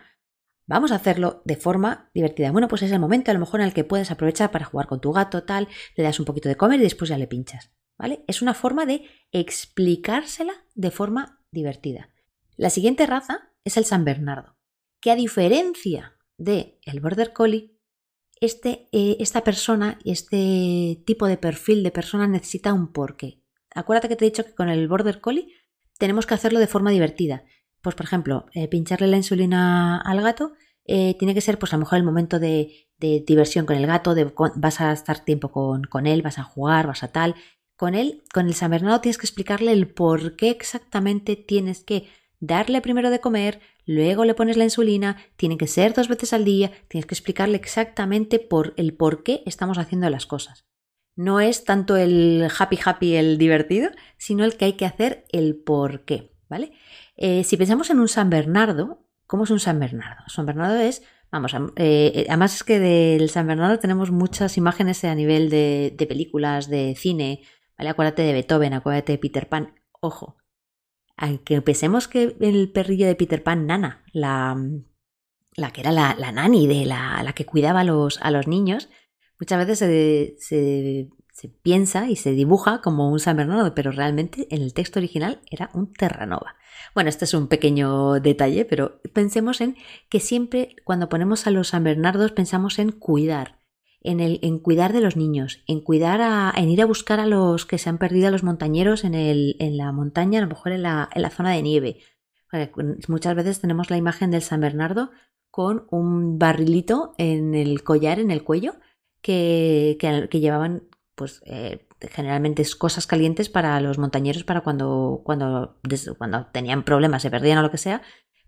Vamos 0.66 0.90
a 0.90 0.96
hacerlo 0.96 1.42
de 1.44 1.56
forma 1.56 2.10
divertida. 2.12 2.50
Bueno, 2.50 2.66
pues 2.66 2.82
es 2.82 2.90
el 2.90 2.98
momento 2.98 3.30
a 3.30 3.34
lo 3.34 3.40
mejor 3.40 3.60
en 3.60 3.66
el 3.66 3.74
que 3.74 3.84
puedes 3.84 4.10
aprovechar 4.10 4.50
para 4.50 4.64
jugar 4.64 4.88
con 4.88 5.00
tu 5.00 5.12
gato, 5.12 5.44
tal, 5.44 5.68
le 5.94 6.02
das 6.02 6.18
un 6.18 6.26
poquito 6.26 6.48
de 6.48 6.56
comer 6.56 6.80
y 6.80 6.82
después 6.82 7.08
ya 7.08 7.18
le 7.18 7.28
pinchas. 7.28 7.70
¿Vale? 7.98 8.24
Es 8.26 8.42
una 8.42 8.52
forma 8.52 8.84
de 8.84 9.04
explicársela 9.32 10.52
de 10.74 10.90
forma 10.90 11.40
divertida. 11.50 12.10
La 12.56 12.70
siguiente 12.70 13.06
raza 13.06 13.52
es 13.64 13.76
el 13.76 13.84
San 13.84 14.04
Bernardo, 14.04 14.56
que 15.00 15.10
a 15.10 15.16
diferencia 15.16 16.16
de 16.36 16.78
el 16.82 17.00
Border 17.00 17.32
Collie, 17.32 17.78
este, 18.40 18.88
eh, 18.92 19.16
esta 19.20 19.42
persona 19.44 19.98
y 20.04 20.12
este 20.12 21.02
tipo 21.06 21.26
de 21.26 21.38
perfil 21.38 21.82
de 21.82 21.90
persona 21.90 22.26
necesita 22.26 22.74
un 22.74 22.92
porqué. 22.92 23.42
Acuérdate 23.74 24.08
que 24.08 24.16
te 24.16 24.24
he 24.24 24.30
dicho 24.30 24.44
que 24.44 24.54
con 24.54 24.68
el 24.68 24.88
Border 24.88 25.20
Collie 25.20 25.54
tenemos 25.98 26.26
que 26.26 26.34
hacerlo 26.34 26.58
de 26.58 26.66
forma 26.66 26.90
divertida. 26.90 27.44
Pues, 27.86 27.94
por 27.94 28.06
ejemplo, 28.06 28.46
eh, 28.52 28.66
pincharle 28.66 29.06
la 29.06 29.16
insulina 29.16 30.00
al 30.00 30.20
gato 30.20 30.54
eh, 30.86 31.14
tiene 31.20 31.34
que 31.34 31.40
ser, 31.40 31.56
pues, 31.56 31.72
a 31.72 31.76
lo 31.76 31.82
mejor 31.82 31.98
el 31.98 32.04
momento 32.04 32.40
de, 32.40 32.88
diversión 32.98 33.64
con 33.64 33.76
el 33.76 33.86
gato, 33.86 34.16
de, 34.16 34.32
vas 34.56 34.80
a 34.80 34.90
estar 34.90 35.24
tiempo 35.24 35.52
con, 35.52 36.06
él, 36.08 36.20
vas 36.20 36.40
a 36.40 36.42
jugar, 36.42 36.88
vas 36.88 37.04
a 37.04 37.12
tal. 37.12 37.36
Con 37.76 37.94
él, 37.94 38.24
con 38.34 38.48
el 38.48 38.54
San 38.54 38.72
Bernardo, 38.72 39.00
tienes 39.02 39.18
que 39.18 39.26
explicarle 39.26 39.70
el 39.70 39.86
por 39.86 40.34
qué 40.34 40.50
exactamente 40.50 41.36
tienes 41.36 41.84
que 41.84 42.08
darle 42.40 42.80
primero 42.80 43.10
de 43.10 43.20
comer, 43.20 43.60
luego 43.84 44.24
le 44.24 44.34
pones 44.34 44.56
la 44.56 44.64
insulina, 44.64 45.18
tiene 45.36 45.56
que 45.56 45.68
ser 45.68 45.94
dos 45.94 46.08
veces 46.08 46.32
al 46.32 46.44
día, 46.44 46.72
tienes 46.88 47.06
que 47.06 47.14
explicarle 47.14 47.56
exactamente 47.56 48.40
por 48.40 48.74
el 48.76 48.94
por 48.94 49.22
qué 49.22 49.44
estamos 49.46 49.78
haciendo 49.78 50.10
las 50.10 50.26
cosas. 50.26 50.64
No 51.14 51.38
es 51.38 51.62
tanto 51.62 51.96
el 51.96 52.48
happy 52.58 52.80
happy, 52.84 53.14
el 53.14 53.38
divertido, 53.38 53.90
sino 54.16 54.44
el 54.44 54.56
que 54.56 54.64
hay 54.64 54.72
que 54.72 54.86
hacer 54.86 55.24
el 55.30 55.54
por 55.54 56.04
qué, 56.04 56.32
¿vale? 56.48 56.72
Eh, 57.16 57.44
si 57.44 57.56
pensamos 57.56 57.88
en 57.90 57.98
un 57.98 58.08
San 58.08 58.28
Bernardo, 58.28 59.06
¿cómo 59.26 59.44
es 59.44 59.50
un 59.50 59.60
San 59.60 59.80
Bernardo? 59.80 60.22
San 60.28 60.44
Bernardo 60.44 60.76
es, 60.76 61.02
vamos, 61.30 61.54
eh, 61.76 62.26
además 62.28 62.54
es 62.54 62.64
que 62.64 62.78
del 62.78 63.30
San 63.30 63.46
Bernardo 63.46 63.78
tenemos 63.78 64.10
muchas 64.10 64.58
imágenes 64.58 65.02
a 65.04 65.14
nivel 65.14 65.48
de, 65.48 65.94
películas, 66.08 66.68
de 66.68 66.94
cine, 66.94 67.42
¿vale? 67.78 67.90
Acuérdate 67.90 68.22
de 68.22 68.32
Beethoven, 68.34 68.74
acuérdate 68.74 69.12
de 69.12 69.18
Peter 69.18 69.48
Pan, 69.48 69.74
ojo, 70.00 70.36
aunque 71.16 71.62
pensemos 71.62 72.06
que 72.06 72.36
el 72.40 72.70
perrillo 72.70 73.06
de 73.06 73.14
Peter 73.14 73.42
Pan, 73.42 73.66
Nana, 73.66 74.04
la, 74.12 74.54
que 75.72 75.80
era 75.80 75.92
la, 75.92 76.32
nani 76.32 76.66
de 76.66 76.84
la, 76.84 77.32
que 77.34 77.46
cuidaba 77.46 77.80
a 77.80 77.84
los, 77.84 78.20
a 78.20 78.30
los 78.30 78.46
niños, 78.46 78.90
muchas 79.40 79.58
veces 79.66 79.78
se, 79.78 80.36
se, 80.38 81.08
se, 81.32 81.48
piensa 81.48 82.10
y 82.10 82.16
se 82.16 82.32
dibuja 82.32 82.82
como 82.82 83.10
un 83.10 83.20
San 83.20 83.38
Bernardo, 83.38 83.74
pero 83.74 83.90
realmente 83.90 84.46
en 84.54 84.60
el 84.60 84.74
texto 84.74 84.98
original 84.98 85.40
era 85.50 85.70
un 85.72 85.94
Terranova. 85.94 86.56
Bueno, 86.94 87.08
este 87.10 87.24
es 87.24 87.34
un 87.34 87.48
pequeño 87.48 88.14
detalle, 88.20 88.64
pero 88.64 89.00
pensemos 89.12 89.60
en 89.60 89.76
que 90.08 90.20
siempre 90.20 90.76
cuando 90.84 91.08
ponemos 91.08 91.46
a 91.46 91.50
los 91.50 91.68
San 91.68 91.84
Bernardos 91.84 92.32
pensamos 92.32 92.78
en 92.78 92.92
cuidar, 92.92 93.58
en, 94.00 94.20
el, 94.20 94.38
en 94.42 94.58
cuidar 94.58 94.92
de 94.92 95.00
los 95.00 95.16
niños, 95.16 95.62
en 95.66 95.80
cuidar 95.80 96.20
a, 96.20 96.52
en 96.56 96.70
ir 96.70 96.80
a 96.82 96.86
buscar 96.86 97.20
a 97.20 97.26
los 97.26 97.66
que 97.66 97.78
se 97.78 97.88
han 97.88 97.98
perdido 97.98 98.28
a 98.28 98.30
los 98.30 98.42
montañeros 98.42 99.04
en, 99.04 99.14
el, 99.14 99.56
en 99.58 99.76
la 99.76 99.92
montaña, 99.92 100.38
a 100.38 100.42
lo 100.42 100.48
mejor 100.48 100.72
en 100.72 100.82
la, 100.82 101.08
en 101.14 101.22
la 101.22 101.30
zona 101.30 101.52
de 101.52 101.62
nieve. 101.62 101.98
Muchas 103.08 103.34
veces 103.34 103.60
tenemos 103.60 103.90
la 103.90 103.96
imagen 103.96 104.30
del 104.30 104.42
San 104.42 104.60
Bernardo 104.60 105.10
con 105.50 105.86
un 105.90 106.38
barrilito 106.38 107.14
en 107.18 107.54
el 107.54 107.82
collar, 107.82 108.20
en 108.20 108.30
el 108.30 108.44
cuello, 108.44 108.74
que, 109.20 109.96
que, 109.98 110.40
llevaban, 110.40 110.84
pues, 111.14 111.42
eh, 111.46 111.86
generalmente 112.10 112.64
cosas 112.78 113.06
calientes 113.06 113.48
para 113.48 113.80
los 113.80 113.98
montañeros 113.98 114.44
para 114.44 114.62
cuando, 114.62 115.22
cuando, 115.24 115.78
cuando 116.18 116.46
tenían 116.46 116.84
problemas, 116.84 117.22
se 117.22 117.30
perdían 117.30 117.58
o 117.58 117.62
lo 117.62 117.70
que 117.70 117.78
sea, 117.78 118.02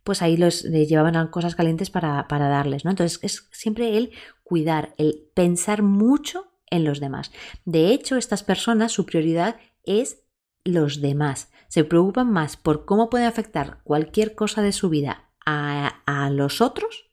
pues 0.04 0.22
ahí 0.22 0.36
los 0.36 0.62
llevaban 0.62 1.28
cosas 1.28 1.54
calientes 1.54 1.90
para, 1.90 2.28
para 2.28 2.48
darles, 2.48 2.84
¿no? 2.84 2.90
Entonces 2.90 3.18
es 3.22 3.48
siempre 3.52 3.96
el 3.96 4.12
cuidar, 4.42 4.94
el 4.96 5.30
pensar 5.34 5.82
mucho 5.82 6.52
en 6.70 6.84
los 6.84 7.00
demás. 7.00 7.30
De 7.64 7.88
hecho, 7.88 8.16
estas 8.16 8.42
personas, 8.42 8.92
su 8.92 9.04
prioridad 9.04 9.56
es 9.84 10.22
los 10.64 11.00
demás. 11.00 11.50
Se 11.68 11.84
preocupan 11.84 12.32
más 12.32 12.56
por 12.56 12.84
cómo 12.84 13.10
puede 13.10 13.26
afectar 13.26 13.80
cualquier 13.84 14.34
cosa 14.34 14.62
de 14.62 14.72
su 14.72 14.88
vida 14.88 15.30
a, 15.44 16.02
a 16.06 16.30
los 16.30 16.60
otros 16.60 17.07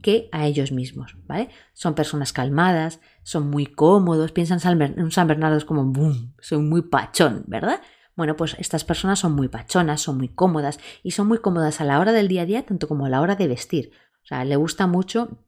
que 0.00 0.28
a 0.32 0.46
ellos 0.46 0.72
mismos, 0.72 1.16
¿vale? 1.26 1.50
Son 1.72 1.94
personas 1.94 2.32
calmadas, 2.32 3.00
son 3.22 3.50
muy 3.50 3.66
cómodos, 3.66 4.32
piensan 4.32 4.58
en 4.78 5.10
San 5.10 5.28
Bernardo 5.28 5.56
es 5.56 5.64
como, 5.64 5.84
boom, 5.84 6.34
soy 6.40 6.58
muy 6.58 6.82
pachón, 6.82 7.44
¿verdad? 7.46 7.80
Bueno, 8.16 8.36
pues 8.36 8.56
estas 8.58 8.84
personas 8.84 9.18
son 9.18 9.32
muy 9.32 9.48
pachonas, 9.48 10.02
son 10.02 10.18
muy 10.18 10.28
cómodas 10.28 10.78
y 11.02 11.12
son 11.12 11.28
muy 11.28 11.38
cómodas 11.38 11.80
a 11.80 11.84
la 11.84 11.98
hora 12.00 12.12
del 12.12 12.28
día 12.28 12.42
a 12.42 12.46
día 12.46 12.66
tanto 12.66 12.88
como 12.88 13.06
a 13.06 13.08
la 13.08 13.20
hora 13.20 13.36
de 13.36 13.48
vestir. 13.48 13.92
sea, 14.22 14.44
le 14.44 14.56
gusta 14.56 14.86
mucho 14.86 15.46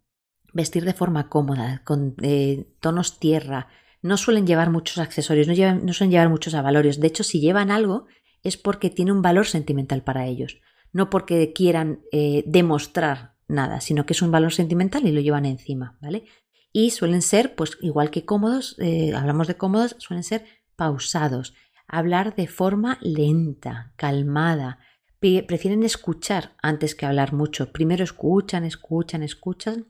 vestir 0.53 0.85
de 0.85 0.93
forma 0.93 1.29
cómoda, 1.29 1.83
con 1.85 2.15
eh, 2.23 2.73
tonos 2.81 3.19
tierra. 3.19 3.69
No 4.01 4.17
suelen 4.17 4.47
llevar 4.47 4.71
muchos 4.71 4.99
accesorios, 4.99 5.49
no 5.49 5.93
suelen 5.93 6.11
llevar 6.11 6.29
muchos 6.29 6.55
avalorios. 6.55 6.99
De 7.01 7.09
hecho, 7.09 7.25
si 7.25 7.41
llevan 7.41 7.71
algo 7.71 8.07
es 8.43 8.57
porque 8.57 8.91
tiene 8.91 9.13
un 9.13 9.23
valor 9.23 9.47
sentimental 9.47 10.03
para 10.03 10.27
ellos, 10.27 10.61
no 10.93 11.11
porque 11.11 11.53
quieran 11.53 12.01
eh, 12.11 12.43
demostrar 12.47 13.32
nada, 13.49 13.81
sino 13.81 14.07
que 14.07 14.13
es 14.13 14.23
un 14.23 14.31
valor 14.31 14.53
sentimental 14.53 15.07
y 15.07 15.13
lo 15.13 15.21
llevan 15.21 15.47
encima, 15.47 15.97
¿vale? 16.01 16.25
Y 16.73 16.91
suelen 16.91 17.23
ser, 17.23 17.55
pues 17.55 17.77
igual 17.83 18.11
que 18.11 18.25
cómodos, 18.25 18.77
eh, 18.79 19.15
hablamos 19.15 19.47
de 19.47 19.57
cómodos, 19.57 19.97
suelen 19.99 20.25
ser 20.25 20.45
pausados, 20.77 21.55
hablar 21.87 22.35
de 22.35 22.49
forma 22.49 22.99
lenta, 23.03 23.93
calmada, 23.97 24.79
prefieren 25.21 25.85
escuchar 25.85 26.57
antes 26.63 26.95
que 26.95 27.07
hablar 27.07 27.33
mucho. 27.33 27.71
Primero 27.73 28.03
escuchan, 28.03 28.65
escuchan, 28.65 29.23
escuchan 29.23 29.87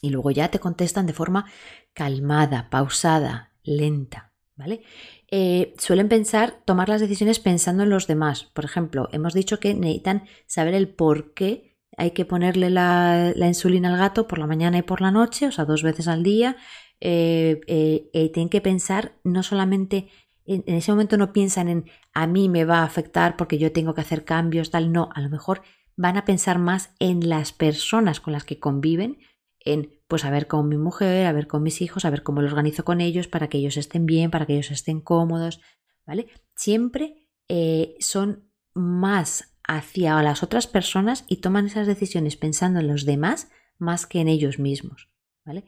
y 0.00 0.10
luego 0.10 0.30
ya 0.30 0.50
te 0.50 0.60
contestan 0.60 1.06
de 1.06 1.12
forma 1.12 1.46
calmada, 1.92 2.70
pausada, 2.70 3.52
lenta, 3.62 4.32
¿vale? 4.54 4.82
Eh, 5.30 5.74
suelen 5.78 6.08
pensar, 6.08 6.62
tomar 6.64 6.88
las 6.88 7.00
decisiones 7.00 7.38
pensando 7.38 7.82
en 7.82 7.90
los 7.90 8.06
demás. 8.06 8.44
Por 8.44 8.64
ejemplo, 8.64 9.08
hemos 9.12 9.34
dicho 9.34 9.60
que 9.60 9.74
necesitan 9.74 10.24
saber 10.46 10.74
el 10.74 10.88
por 10.88 11.34
qué 11.34 11.75
hay 11.96 12.12
que 12.12 12.24
ponerle 12.24 12.70
la, 12.70 13.32
insulina 13.36 13.92
al 13.92 13.98
gato 13.98 14.26
por 14.26 14.38
la 14.38 14.46
mañana 14.46 14.78
y 14.78 14.82
por 14.82 15.00
la 15.00 15.10
noche, 15.10 15.46
o 15.46 15.52
sea, 15.52 15.64
dos 15.64 15.82
veces 15.82 16.08
al 16.08 16.22
día. 16.22 16.56
Eh, 17.00 17.60
eh, 17.66 18.30
tienen 18.32 18.48
que 18.48 18.62
pensar 18.62 19.18
no 19.22 19.42
solamente 19.42 20.08
en, 20.46 20.62
ese 20.66 20.92
momento 20.92 21.16
no 21.16 21.32
piensan 21.32 21.68
en 21.68 21.84
a 22.14 22.26
mí 22.26 22.48
me 22.48 22.64
va 22.64 22.78
a 22.78 22.84
afectar 22.84 23.36
porque 23.36 23.58
yo 23.58 23.72
tengo 23.72 23.94
que 23.94 24.00
hacer 24.00 24.24
cambios, 24.24 24.70
tal, 24.70 24.92
no, 24.92 25.10
a 25.14 25.20
lo 25.20 25.28
mejor 25.28 25.62
van 25.96 26.16
a 26.16 26.24
pensar 26.24 26.58
más 26.58 26.94
en 26.98 27.28
las 27.28 27.52
personas 27.52 28.20
con 28.20 28.32
las 28.32 28.44
que 28.44 28.58
conviven, 28.58 29.18
en 29.60 29.90
pues 30.06 30.24
a 30.24 30.30
ver 30.30 30.46
con 30.46 30.68
mi 30.68 30.76
mujer, 30.76 31.26
a 31.26 31.32
ver 31.32 31.46
con 31.48 31.62
mis 31.62 31.82
hijos, 31.82 32.04
a 32.04 32.10
ver 32.10 32.22
cómo 32.22 32.40
lo 32.40 32.48
organizo 32.48 32.84
con 32.84 33.00
ellos 33.00 33.26
para 33.26 33.48
que 33.48 33.58
ellos 33.58 33.76
estén 33.76 34.06
bien, 34.06 34.30
para 34.30 34.46
que 34.46 34.54
ellos 34.54 34.70
estén 34.70 35.00
cómodos, 35.00 35.60
¿vale? 36.06 36.28
Siempre 36.54 37.28
eh, 37.48 37.96
son 37.98 38.50
más 38.74 39.55
hacia 39.66 40.22
las 40.22 40.42
otras 40.42 40.66
personas 40.66 41.24
y 41.28 41.38
toman 41.38 41.66
esas 41.66 41.86
decisiones 41.86 42.36
pensando 42.36 42.80
en 42.80 42.88
los 42.88 43.04
demás 43.04 43.48
más 43.78 44.06
que 44.06 44.20
en 44.20 44.28
ellos 44.28 44.58
mismos, 44.58 45.08
¿vale? 45.44 45.64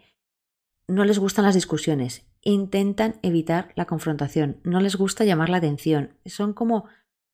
No 0.87 1.05
les 1.05 1.19
gustan 1.19 1.45
las 1.45 1.55
discusiones 1.55 2.29
intentan 2.43 3.19
evitar 3.23 3.73
la 3.77 3.87
confrontación, 3.87 4.61
no 4.65 4.81
les 4.81 4.97
gusta 4.97 5.25
llamar 5.25 5.49
la 5.49 5.59
atención, 5.59 6.15
son 6.25 6.53
como, 6.53 6.87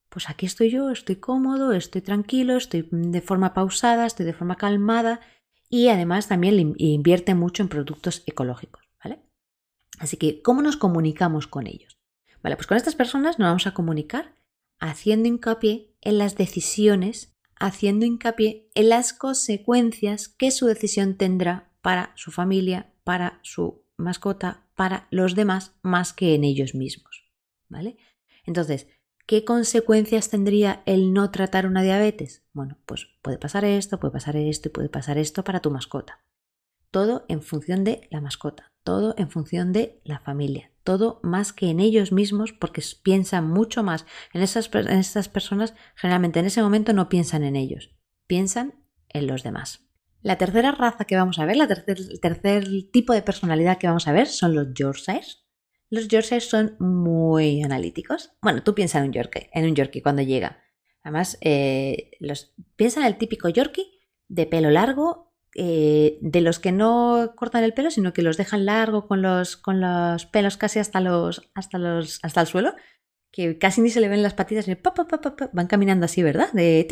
pues 0.08 0.28
aquí 0.28 0.46
estoy 0.46 0.70
yo, 0.70 0.90
estoy 0.90 1.16
cómodo, 1.16 1.72
estoy 1.72 2.00
tranquilo, 2.00 2.56
estoy 2.56 2.88
de 2.90 3.20
forma 3.20 3.54
pausada, 3.54 4.06
estoy 4.06 4.26
de 4.26 4.32
forma 4.32 4.56
calmada 4.56 5.20
y 5.68 5.88
además 5.88 6.28
también 6.28 6.74
invierte 6.78 7.34
mucho 7.34 7.62
en 7.62 7.68
productos 7.68 8.22
ecológicos, 8.26 8.88
¿vale? 9.02 9.20
Así 9.98 10.16
que, 10.16 10.42
¿cómo 10.42 10.62
nos 10.62 10.76
comunicamos 10.76 11.46
con 11.46 11.66
ellos? 11.66 11.98
Vale, 12.42 12.56
pues 12.56 12.66
con 12.66 12.76
estas 12.76 12.94
personas 12.96 13.38
nos 13.38 13.46
vamos 13.46 13.66
a 13.66 13.74
comunicar 13.74 14.34
haciendo 14.78 15.28
hincapié 15.28 15.93
en 16.04 16.18
las 16.18 16.36
decisiones, 16.36 17.34
haciendo 17.56 18.06
hincapié 18.06 18.70
en 18.74 18.88
las 18.88 19.12
consecuencias 19.12 20.28
que 20.28 20.50
su 20.50 20.66
decisión 20.66 21.16
tendrá 21.16 21.72
para 21.82 22.12
su 22.16 22.30
familia, 22.30 22.92
para 23.04 23.40
su 23.42 23.84
mascota, 23.96 24.66
para 24.74 25.06
los 25.10 25.34
demás 25.34 25.76
más 25.82 26.12
que 26.12 26.34
en 26.34 26.44
ellos 26.44 26.74
mismos. 26.74 27.24
¿Vale? 27.68 27.96
Entonces, 28.44 28.86
¿qué 29.26 29.44
consecuencias 29.44 30.28
tendría 30.30 30.82
el 30.86 31.12
no 31.12 31.30
tratar 31.30 31.66
una 31.66 31.82
diabetes? 31.82 32.44
Bueno, 32.52 32.78
pues 32.86 33.08
puede 33.22 33.38
pasar 33.38 33.64
esto, 33.64 33.98
puede 33.98 34.12
pasar 34.12 34.36
esto 34.36 34.68
y 34.68 34.72
puede 34.72 34.88
pasar 34.88 35.18
esto 35.18 35.44
para 35.44 35.60
tu 35.60 35.70
mascota. 35.70 36.24
Todo 36.90 37.24
en 37.28 37.42
función 37.42 37.84
de 37.84 38.06
la 38.10 38.20
mascota, 38.20 38.73
todo 38.84 39.14
en 39.18 39.30
función 39.30 39.72
de 39.72 40.00
la 40.04 40.20
familia, 40.20 40.70
todo 40.84 41.18
más 41.22 41.52
que 41.52 41.70
en 41.70 41.80
ellos 41.80 42.12
mismos 42.12 42.52
porque 42.52 42.82
piensan 43.02 43.50
mucho 43.50 43.82
más 43.82 44.06
en, 44.32 44.42
esas, 44.42 44.70
en 44.72 44.98
estas 44.98 45.28
personas, 45.28 45.74
generalmente 45.96 46.38
en 46.38 46.46
ese 46.46 46.62
momento 46.62 46.92
no 46.92 47.08
piensan 47.08 47.42
en 47.42 47.56
ellos, 47.56 47.90
piensan 48.26 48.84
en 49.08 49.26
los 49.26 49.42
demás. 49.42 49.80
La 50.20 50.38
tercera 50.38 50.72
raza 50.72 51.04
que 51.04 51.16
vamos 51.16 51.38
a 51.38 51.44
ver, 51.44 51.56
el 51.56 52.20
tercer 52.20 52.66
tipo 52.92 53.12
de 53.12 53.22
personalidad 53.22 53.78
que 53.78 53.88
vamos 53.88 54.08
a 54.08 54.12
ver 54.12 54.26
son 54.26 54.54
los 54.54 54.72
Yorkshires. 54.72 55.44
Los 55.90 56.08
Yorkshires 56.08 56.48
son 56.48 56.76
muy 56.78 57.62
analíticos. 57.62 58.32
Bueno, 58.40 58.62
tú 58.62 58.74
piensas 58.74 59.02
en 59.02 59.08
un 59.08 59.12
Yorkie, 59.12 59.50
en 59.52 59.66
un 59.66 59.74
Yorkie 59.74 60.02
cuando 60.02 60.22
llega. 60.22 60.62
Además, 61.02 61.36
eh, 61.42 62.12
los, 62.20 62.54
piensa 62.76 63.00
en 63.00 63.06
el 63.06 63.18
típico 63.18 63.50
Yorkie 63.50 64.00
de 64.28 64.46
pelo 64.46 64.70
largo, 64.70 65.33
eh, 65.54 66.18
de 66.20 66.40
los 66.40 66.58
que 66.58 66.72
no 66.72 67.32
cortan 67.36 67.64
el 67.64 67.74
pelo, 67.74 67.90
sino 67.90 68.12
que 68.12 68.22
los 68.22 68.36
dejan 68.36 68.66
largo 68.66 69.06
con 69.06 69.22
los, 69.22 69.56
con 69.56 69.80
los 69.80 70.26
pelos 70.26 70.56
casi 70.56 70.78
hasta, 70.78 71.00
los, 71.00 71.50
hasta, 71.54 71.78
los, 71.78 72.18
hasta 72.22 72.40
el 72.40 72.46
suelo, 72.46 72.74
que 73.30 73.58
casi 73.58 73.80
ni 73.80 73.90
se 73.90 74.00
le 74.00 74.08
ven 74.08 74.22
las 74.22 74.34
patitas, 74.34 74.68
y 74.68 74.76
van 75.52 75.66
caminando 75.66 76.06
así, 76.06 76.22
¿verdad? 76.22 76.52
De 76.52 76.86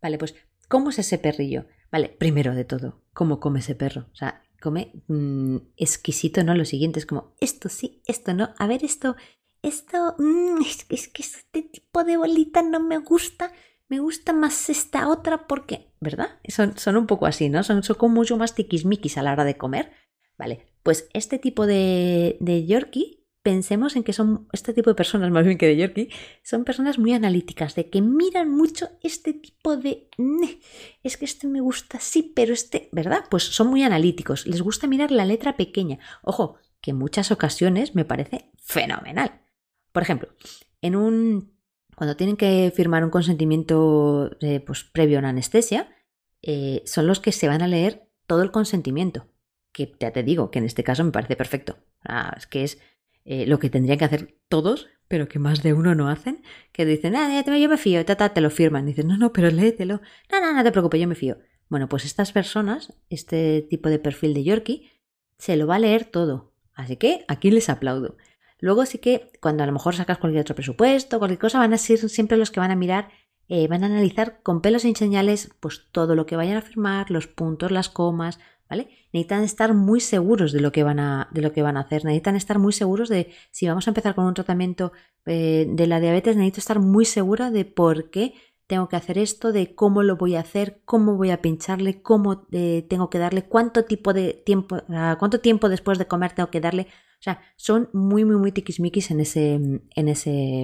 Vale, 0.00 0.18
pues, 0.18 0.34
¿cómo 0.68 0.90
es 0.90 0.98
ese 0.98 1.18
perrillo? 1.18 1.66
Vale, 1.90 2.08
primero 2.08 2.54
de 2.54 2.64
todo, 2.64 3.02
¿cómo 3.12 3.40
come 3.40 3.60
ese 3.60 3.74
perro? 3.74 4.06
O 4.12 4.16
sea, 4.16 4.42
come 4.60 4.92
mm, 5.06 5.56
exquisito, 5.76 6.42
¿no? 6.42 6.54
Lo 6.54 6.64
siguiente 6.64 6.98
es 6.98 7.06
como, 7.06 7.34
esto 7.40 7.68
sí, 7.68 8.02
esto 8.06 8.34
no. 8.34 8.54
A 8.58 8.66
ver, 8.66 8.84
esto, 8.84 9.16
esto, 9.62 10.14
mm, 10.18 10.62
es, 10.88 11.08
que 11.08 11.22
este 11.22 11.62
tipo 11.62 12.04
de 12.04 12.16
bolita 12.16 12.62
no 12.62 12.80
me 12.80 12.98
gusta. 12.98 13.52
Me 13.88 14.00
gusta 14.00 14.32
más 14.32 14.68
esta 14.68 15.08
otra 15.08 15.46
porque, 15.46 15.92
¿verdad? 16.00 16.38
Son, 16.48 16.76
son 16.76 16.96
un 16.96 17.06
poco 17.06 17.26
así, 17.26 17.48
¿no? 17.48 17.62
Son, 17.62 17.82
son 17.82 17.96
mucho 18.12 18.36
más 18.36 18.54
tiquismiquis 18.54 19.18
a 19.18 19.22
la 19.22 19.32
hora 19.32 19.44
de 19.44 19.56
comer. 19.56 19.92
Vale, 20.38 20.66
pues 20.82 21.08
este 21.12 21.38
tipo 21.38 21.66
de, 21.66 22.36
de 22.40 22.66
Yorkie 22.66 23.26
pensemos 23.46 23.94
en 23.94 24.02
que 24.02 24.12
son 24.12 24.48
este 24.52 24.72
tipo 24.72 24.90
de 24.90 24.96
personas, 24.96 25.30
más 25.32 25.44
bien 25.44 25.56
que 25.56 25.68
de 25.68 25.76
Yorkie, 25.76 26.10
son 26.42 26.64
personas 26.64 26.98
muy 26.98 27.12
analíticas, 27.12 27.76
de 27.76 27.88
que 27.88 28.02
miran 28.02 28.50
mucho 28.50 28.88
este 29.04 29.34
tipo 29.34 29.76
de... 29.76 30.08
Es 31.04 31.16
que 31.16 31.26
este 31.26 31.46
me 31.46 31.60
gusta, 31.60 32.00
sí, 32.00 32.32
pero 32.34 32.52
este, 32.52 32.88
¿verdad? 32.90 33.24
Pues 33.30 33.44
son 33.44 33.68
muy 33.68 33.84
analíticos, 33.84 34.48
les 34.48 34.62
gusta 34.62 34.88
mirar 34.88 35.12
la 35.12 35.24
letra 35.24 35.56
pequeña. 35.56 36.00
Ojo, 36.24 36.56
que 36.80 36.90
en 36.90 36.98
muchas 36.98 37.30
ocasiones 37.30 37.94
me 37.94 38.04
parece 38.04 38.50
fenomenal. 38.56 39.40
Por 39.92 40.02
ejemplo, 40.02 40.28
en 40.82 40.96
un... 40.96 41.55
Cuando 41.96 42.14
tienen 42.14 42.36
que 42.36 42.70
firmar 42.76 43.02
un 43.02 43.10
consentimiento 43.10 44.30
eh, 44.40 44.60
pues, 44.60 44.84
previo 44.84 45.16
a 45.16 45.20
una 45.20 45.30
anestesia, 45.30 45.88
eh, 46.42 46.82
son 46.84 47.06
los 47.06 47.20
que 47.20 47.32
se 47.32 47.48
van 47.48 47.62
a 47.62 47.68
leer 47.68 48.08
todo 48.26 48.42
el 48.42 48.50
consentimiento. 48.50 49.26
Que 49.72 49.96
ya 49.98 50.12
te 50.12 50.22
digo 50.22 50.50
que 50.50 50.58
en 50.58 50.66
este 50.66 50.84
caso 50.84 51.02
me 51.04 51.10
parece 51.10 51.36
perfecto. 51.36 51.78
Ah, 52.04 52.34
es 52.36 52.46
que 52.46 52.64
es 52.64 52.78
eh, 53.24 53.46
lo 53.46 53.58
que 53.58 53.70
tendrían 53.70 53.98
que 53.98 54.04
hacer 54.04 54.38
todos, 54.48 54.88
pero 55.08 55.26
que 55.26 55.38
más 55.38 55.62
de 55.62 55.72
uno 55.72 55.94
no 55.94 56.10
hacen, 56.10 56.42
que 56.70 56.84
dicen, 56.84 57.16
ah, 57.16 57.42
yo 57.46 57.68
me 57.68 57.78
fío, 57.78 58.04
ta, 58.04 58.28
te 58.28 58.40
lo 58.42 58.50
firman. 58.50 58.84
Y 58.84 58.92
dicen, 58.92 59.08
no, 59.08 59.16
no, 59.16 59.32
pero 59.32 59.50
léetelo. 59.50 60.02
No, 60.30 60.40
no, 60.40 60.52
no 60.52 60.62
te 60.62 60.72
preocupes, 60.72 61.00
yo 61.00 61.08
me 61.08 61.14
fío. 61.14 61.38
Bueno, 61.70 61.88
pues 61.88 62.04
estas 62.04 62.30
personas, 62.30 62.92
este 63.08 63.62
tipo 63.62 63.88
de 63.88 63.98
perfil 63.98 64.34
de 64.34 64.44
Yorkie, 64.44 64.90
se 65.38 65.56
lo 65.56 65.66
va 65.66 65.76
a 65.76 65.78
leer 65.80 66.04
todo. 66.04 66.52
Así 66.74 66.96
que 66.96 67.24
aquí 67.26 67.50
les 67.50 67.70
aplaudo. 67.70 68.18
Luego 68.58 68.86
sí 68.86 68.98
que 68.98 69.30
cuando 69.40 69.62
a 69.62 69.66
lo 69.66 69.72
mejor 69.72 69.94
sacas 69.94 70.18
cualquier 70.18 70.42
otro 70.42 70.54
presupuesto, 70.54 71.18
cualquier 71.18 71.38
cosa, 71.38 71.58
van 71.58 71.74
a 71.74 71.78
ser 71.78 71.98
siempre 72.08 72.38
los 72.38 72.50
que 72.50 72.60
van 72.60 72.70
a 72.70 72.76
mirar, 72.76 73.08
eh, 73.48 73.68
van 73.68 73.84
a 73.84 73.86
analizar 73.86 74.40
con 74.42 74.60
pelos 74.60 74.84
y 74.84 74.94
señales, 74.94 75.54
pues 75.60 75.88
todo 75.92 76.14
lo 76.14 76.26
que 76.26 76.36
vayan 76.36 76.56
a 76.56 76.62
firmar, 76.62 77.10
los 77.10 77.26
puntos, 77.26 77.70
las 77.70 77.88
comas, 77.88 78.40
¿vale? 78.68 78.88
Necesitan 79.12 79.44
estar 79.44 79.74
muy 79.74 80.00
seguros 80.00 80.52
de 80.52 80.60
lo 80.60 80.72
que 80.72 80.82
van 80.82 80.98
a, 80.98 81.28
de 81.32 81.42
lo 81.42 81.52
que 81.52 81.62
van 81.62 81.76
a 81.76 81.80
hacer, 81.80 82.04
necesitan 82.04 82.36
estar 82.36 82.58
muy 82.58 82.72
seguros 82.72 83.08
de 83.08 83.32
si 83.50 83.68
vamos 83.68 83.86
a 83.86 83.90
empezar 83.90 84.14
con 84.14 84.24
un 84.24 84.34
tratamiento 84.34 84.92
eh, 85.26 85.66
de 85.68 85.86
la 85.86 86.00
diabetes, 86.00 86.36
necesito 86.36 86.60
estar 86.60 86.80
muy 86.80 87.04
segura 87.04 87.50
de 87.50 87.64
por 87.64 88.10
qué 88.10 88.34
tengo 88.66 88.88
que 88.88 88.96
hacer 88.96 89.18
esto, 89.18 89.52
de 89.52 89.74
cómo 89.74 90.02
lo 90.02 90.16
voy 90.16 90.34
a 90.34 90.40
hacer, 90.40 90.80
cómo 90.84 91.16
voy 91.16 91.30
a 91.30 91.40
pincharle, 91.40 92.02
cómo 92.02 92.46
eh, 92.52 92.84
tengo 92.88 93.10
que 93.10 93.18
darle, 93.18 93.42
cuánto 93.42 93.84
tipo 93.84 94.12
de 94.12 94.34
tiempo, 94.34 94.78
cuánto 95.18 95.40
tiempo 95.40 95.68
después 95.68 95.98
de 95.98 96.06
comer 96.06 96.32
tengo 96.32 96.50
que 96.50 96.60
darle. 96.60 96.88
O 97.18 97.22
sea, 97.22 97.40
son 97.56 97.88
muy, 97.92 98.24
muy, 98.24 98.36
muy 98.36 98.52
tiquismiquis 98.52 99.10
en 99.10 99.20
ese, 99.20 99.54
en 99.54 100.08
ese, 100.08 100.62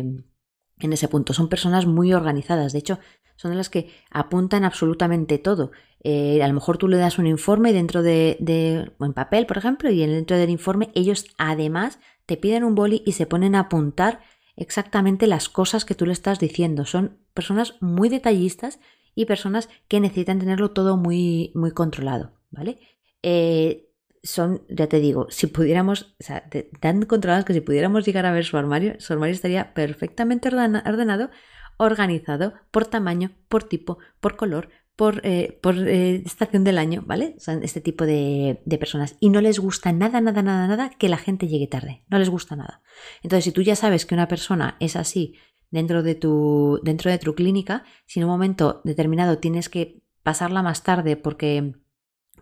en 0.78 0.92
ese 0.92 1.08
punto. 1.08 1.32
Son 1.32 1.48
personas 1.48 1.86
muy 1.86 2.12
organizadas. 2.12 2.72
De 2.72 2.80
hecho, 2.80 2.98
son 3.36 3.56
las 3.56 3.70
que 3.70 3.90
apuntan 4.10 4.64
absolutamente 4.64 5.38
todo. 5.38 5.70
Eh, 6.04 6.42
a 6.42 6.48
lo 6.48 6.54
mejor 6.54 6.78
tú 6.78 6.88
le 6.88 6.96
das 6.96 7.18
un 7.18 7.26
informe 7.26 7.72
dentro 7.72 8.02
de, 8.02 8.36
de, 8.40 8.92
en 9.00 9.12
papel, 9.12 9.46
por 9.46 9.58
ejemplo, 9.58 9.90
y 9.90 10.04
dentro 10.04 10.36
del 10.36 10.50
informe 10.50 10.90
ellos 10.94 11.26
además 11.38 12.00
te 12.26 12.36
piden 12.36 12.64
un 12.64 12.74
boli 12.74 13.02
y 13.06 13.12
se 13.12 13.26
ponen 13.26 13.54
a 13.54 13.60
apuntar 13.60 14.20
exactamente 14.56 15.26
las 15.26 15.48
cosas 15.48 15.84
que 15.84 15.94
tú 15.94 16.06
le 16.06 16.12
estás 16.12 16.38
diciendo. 16.38 16.84
Son 16.84 17.21
personas 17.34 17.74
muy 17.80 18.08
detallistas 18.08 18.78
y 19.14 19.26
personas 19.26 19.68
que 19.88 20.00
necesitan 20.00 20.38
tenerlo 20.38 20.70
todo 20.70 20.96
muy, 20.96 21.52
muy 21.54 21.72
controlado, 21.72 22.32
¿vale? 22.50 22.78
Eh, 23.22 23.88
son, 24.22 24.62
ya 24.68 24.86
te 24.86 25.00
digo, 25.00 25.26
si 25.30 25.48
pudiéramos, 25.48 26.14
o 26.20 26.24
sea, 26.24 26.48
tan 26.80 27.04
controlados 27.06 27.44
que 27.44 27.54
si 27.54 27.60
pudiéramos 27.60 28.04
llegar 28.06 28.24
a 28.26 28.32
ver 28.32 28.44
su 28.44 28.56
armario, 28.56 28.94
su 28.98 29.12
armario 29.12 29.34
estaría 29.34 29.74
perfectamente 29.74 30.48
ordenado, 30.48 31.30
organizado 31.76 32.54
por 32.70 32.86
tamaño, 32.86 33.32
por 33.48 33.64
tipo, 33.64 33.98
por 34.20 34.36
color, 34.36 34.68
por, 34.94 35.20
eh, 35.24 35.58
por 35.60 35.76
eh, 35.76 36.22
estación 36.24 36.62
del 36.62 36.78
año, 36.78 37.02
¿vale? 37.04 37.34
Son 37.38 37.62
este 37.64 37.80
tipo 37.80 38.06
de, 38.06 38.62
de, 38.64 38.78
personas. 38.78 39.16
Y 39.18 39.30
no 39.30 39.40
les 39.40 39.58
gusta 39.58 39.90
nada, 39.92 40.20
nada, 40.20 40.42
nada, 40.42 40.68
nada 40.68 40.90
que 40.90 41.08
la 41.08 41.16
gente 41.16 41.48
llegue 41.48 41.66
tarde. 41.66 42.04
No 42.08 42.18
les 42.18 42.28
gusta 42.28 42.54
nada. 42.54 42.82
Entonces, 43.22 43.44
si 43.44 43.52
tú 43.52 43.62
ya 43.62 43.74
sabes 43.74 44.06
que 44.06 44.14
una 44.14 44.28
persona 44.28 44.76
es 44.80 44.94
así 44.94 45.34
dentro 45.72 46.04
de 46.04 46.14
tu, 46.14 46.78
dentro 46.84 47.10
de 47.10 47.18
tu 47.18 47.34
clínica, 47.34 47.82
si 48.06 48.20
en 48.20 48.26
un 48.26 48.30
momento 48.30 48.80
determinado 48.84 49.38
tienes 49.38 49.68
que 49.68 50.04
pasarla 50.22 50.62
más 50.62 50.84
tarde 50.84 51.16
porque, 51.16 51.74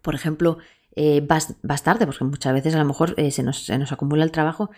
por 0.02 0.14
ejemplo, 0.14 0.58
eh, 0.94 1.24
vas, 1.26 1.56
vas, 1.62 1.82
tarde, 1.82 2.04
porque 2.04 2.24
muchas 2.24 2.52
veces 2.52 2.74
a 2.74 2.78
lo 2.78 2.84
mejor 2.84 3.14
se, 3.30 3.42
nos, 3.42 3.64
se 3.64 3.78
nos 3.78 3.92
acumula 3.92 4.24
el 4.24 4.32
trabajo, 4.32 4.70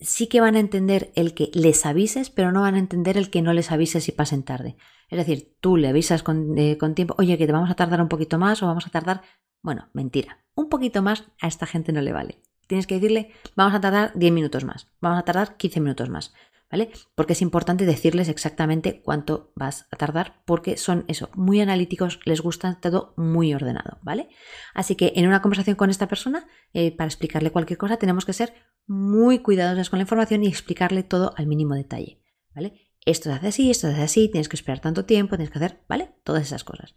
sí 0.00 0.28
que 0.28 0.40
van 0.40 0.56
a 0.56 0.60
entender 0.60 1.12
el 1.14 1.34
que 1.34 1.50
les 1.54 1.86
avises, 1.86 2.30
pero 2.30 2.52
no 2.52 2.62
van 2.62 2.74
a 2.74 2.78
entender 2.78 3.16
el 3.16 3.30
que 3.30 3.42
no 3.42 3.52
les 3.52 3.72
avises 3.72 4.08
y 4.08 4.12
pasen 4.12 4.42
tarde. 4.42 4.76
Es 5.08 5.18
decir, 5.18 5.56
tú 5.60 5.76
le 5.76 5.88
avisas 5.88 6.22
con, 6.22 6.56
eh, 6.58 6.78
con, 6.78 6.94
tiempo, 6.94 7.14
oye, 7.18 7.38
que 7.38 7.46
te 7.46 7.52
vamos 7.52 7.70
a 7.70 7.74
tardar 7.74 8.00
un 8.00 8.08
poquito 8.08 8.38
más 8.38 8.62
o 8.62 8.66
vamos 8.66 8.86
a 8.86 8.90
tardar. 8.90 9.22
Bueno, 9.62 9.88
mentira. 9.92 10.44
Un 10.54 10.68
poquito 10.68 11.02
más 11.02 11.24
a 11.40 11.48
esta 11.48 11.66
gente 11.66 11.92
no 11.92 12.00
le 12.00 12.12
vale. 12.12 12.40
Tienes 12.66 12.86
que 12.86 12.94
decirle, 12.94 13.30
vamos 13.56 13.74
a 13.74 13.80
tardar 13.80 14.12
10 14.14 14.32
minutos 14.32 14.64
más, 14.64 14.88
vamos 15.00 15.18
a 15.18 15.22
tardar 15.22 15.56
15 15.56 15.80
minutos 15.80 16.08
más. 16.08 16.32
¿Vale? 16.70 16.90
Porque 17.14 17.34
es 17.34 17.42
importante 17.42 17.86
decirles 17.86 18.28
exactamente 18.28 19.00
cuánto 19.02 19.52
vas 19.54 19.86
a 19.90 19.96
tardar, 19.96 20.42
porque 20.44 20.76
son 20.76 21.04
eso, 21.08 21.30
muy 21.34 21.60
analíticos, 21.60 22.20
les 22.24 22.40
gusta 22.40 22.80
todo 22.80 23.14
muy 23.16 23.54
ordenado, 23.54 23.98
¿vale? 24.02 24.28
Así 24.74 24.96
que 24.96 25.12
en 25.16 25.26
una 25.26 25.42
conversación 25.42 25.76
con 25.76 25.90
esta 25.90 26.08
persona, 26.08 26.46
eh, 26.72 26.94
para 26.96 27.06
explicarle 27.06 27.50
cualquier 27.50 27.78
cosa, 27.78 27.96
tenemos 27.96 28.24
que 28.24 28.32
ser 28.32 28.54
muy 28.86 29.38
cuidadosos 29.40 29.90
con 29.90 29.98
la 29.98 30.02
información 30.02 30.44
y 30.44 30.48
explicarle 30.48 31.02
todo 31.02 31.34
al 31.36 31.46
mínimo 31.46 31.74
detalle, 31.74 32.20
¿vale? 32.54 32.90
Esto 33.06 33.30
se 33.30 33.36
hace 33.36 33.48
así, 33.48 33.70
esto 33.70 33.86
se 33.88 33.94
hace 33.94 34.02
así, 34.02 34.28
tienes 34.30 34.48
que 34.48 34.56
esperar 34.56 34.80
tanto 34.80 35.04
tiempo, 35.04 35.36
tienes 35.36 35.50
que 35.50 35.58
hacer, 35.58 35.84
¿vale? 35.88 36.14
Todas 36.24 36.42
esas 36.42 36.64
cosas. 36.64 36.94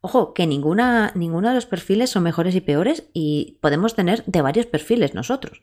Ojo, 0.00 0.32
que 0.32 0.46
ninguna, 0.46 1.12
ninguno 1.16 1.48
de 1.48 1.54
los 1.54 1.66
perfiles 1.66 2.10
son 2.10 2.22
mejores 2.22 2.54
y 2.54 2.60
peores 2.60 3.10
y 3.12 3.58
podemos 3.60 3.96
tener 3.96 4.24
de 4.26 4.42
varios 4.42 4.66
perfiles 4.66 5.14
nosotros 5.14 5.62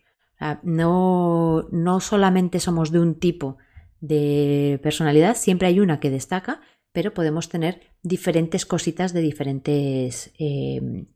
no, 0.63 1.67
no 1.71 1.99
solamente 1.99 2.59
somos 2.59 2.91
de 2.91 2.99
un 2.99 3.15
tipo 3.15 3.57
de 4.01 4.79
personalidad, 4.83 5.35
siempre 5.35 5.67
hay 5.67 5.79
una 5.79 5.99
que 5.99 6.09
destaca, 6.09 6.61
pero 6.91 7.13
podemos 7.13 7.49
tener 7.49 7.81
diferentes 8.03 8.65
cositas 8.65 9.13
de 9.13 9.21
diferentes, 9.21 10.31
em, 10.37 11.07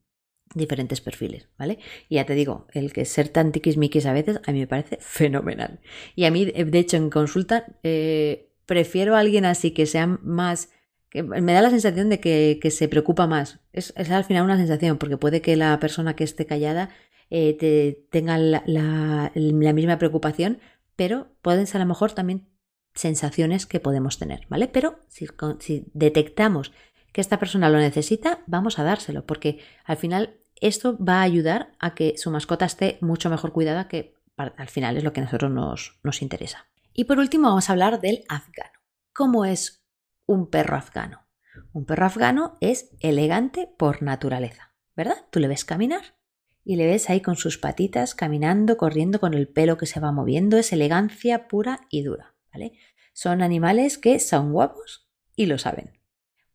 diferentes 0.53 0.99
perfiles, 0.99 1.47
¿vale? 1.57 1.79
Y 2.09 2.15
ya 2.15 2.25
te 2.25 2.33
digo, 2.33 2.67
el 2.73 2.91
que 2.91 3.05
ser 3.05 3.29
tan 3.29 3.51
tiquismiquis 3.51 4.05
a 4.05 4.13
veces 4.13 4.41
a 4.45 4.51
mí 4.51 4.59
me 4.59 4.67
parece 4.67 4.97
fenomenal. 5.01 5.79
Y 6.15 6.25
a 6.25 6.31
mí, 6.31 6.45
de 6.45 6.79
hecho, 6.79 6.97
en 6.97 7.09
consulta 7.09 7.65
eh, 7.83 8.51
prefiero 8.65 9.15
a 9.15 9.19
alguien 9.19 9.45
así 9.45 9.71
que 9.71 9.85
sea 9.85 10.07
más... 10.07 10.69
Que 11.09 11.23
me 11.23 11.53
da 11.53 11.61
la 11.63 11.71
sensación 11.71 12.07
de 12.09 12.19
que, 12.19 12.59
se 12.69 12.87
preocupa 12.87 13.25
más. 13.25 13.61
Es 13.73 13.91
al 13.97 14.25
final 14.25 14.43
una 14.43 14.57
sensación, 14.57 14.99
porque 14.99 15.17
puede 15.17 15.41
que 15.41 15.55
la 15.55 15.79
persona 15.79 16.15
que 16.15 16.23
esté 16.23 16.45
callada 16.45 16.89
eh, 17.29 17.53
te, 17.53 18.07
tengan 18.09 18.51
la, 18.51 19.31
misma 19.35 19.97
preocupación, 19.97 20.59
pero 20.95 21.27
pueden 21.41 21.67
ser 21.67 21.81
a 21.81 21.85
lo 21.85 21.89
mejor 21.89 22.11
también 22.13 22.49
sensaciones 22.95 23.65
que 23.65 23.79
podemos 23.79 24.17
tener, 24.17 24.47
¿vale? 24.49 24.67
Pero 24.67 24.99
si, 25.07 25.27
si 25.59 25.85
detectamos 25.93 26.71
que 27.11 27.21
esta 27.21 27.39
persona 27.39 27.69
lo 27.69 27.77
necesita, 27.77 28.43
vamos 28.47 28.79
a 28.79 28.83
dárselo, 28.83 29.25
porque 29.25 29.59
al 29.85 29.97
final 29.97 30.39
esto 30.55 30.97
va 31.03 31.19
a 31.19 31.23
ayudar 31.23 31.71
a 31.79 31.93
que 31.93 32.17
su 32.17 32.31
mascota 32.31 32.65
esté 32.65 32.97
mucho 33.01 33.29
mejor 33.29 33.53
cuidada, 33.53 33.87
que 33.87 34.15
al 34.35 34.67
final 34.67 34.97
es 34.97 35.03
lo 35.03 35.13
que 35.13 35.21
a 35.21 35.25
nosotros 35.25 35.51
nos, 35.51 35.99
nos 36.03 36.21
interesa. 36.21 36.67
Y 36.93 37.05
por 37.05 37.19
último 37.19 37.49
vamos 37.49 37.69
a 37.69 37.73
hablar 37.73 38.01
del 38.01 38.23
afgano. 38.27 38.79
¿Cómo 39.13 39.45
es 39.45 39.85
un 40.25 40.49
perro 40.49 40.75
afgano? 40.75 41.27
Un 41.73 41.85
perro 41.85 42.05
afgano 42.05 42.57
es 42.61 42.91
elegante 42.99 43.69
por 43.77 44.01
naturaleza, 44.01 44.73
¿verdad? 44.95 45.17
Tú 45.29 45.39
le 45.39 45.47
ves 45.47 45.65
caminar 45.65 46.18
y 46.63 46.75
le 46.75 46.85
ves 46.85 47.09
ahí 47.09 47.21
con 47.21 47.35
sus 47.35 47.57
patitas 47.57 48.15
caminando, 48.15 48.77
corriendo 48.77 49.19
con 49.19 49.33
el 49.33 49.47
pelo 49.47 49.77
que 49.77 49.85
se 49.85 49.99
va 49.99 50.11
moviendo, 50.11 50.57
es 50.57 50.71
elegancia 50.73 51.47
pura 51.47 51.81
y 51.89 52.03
dura, 52.03 52.35
¿vale? 52.53 52.73
Son 53.13 53.41
animales 53.41 53.97
que 53.97 54.19
son 54.19 54.51
guapos 54.51 55.09
y 55.35 55.45
lo 55.45 55.57
saben. 55.57 55.99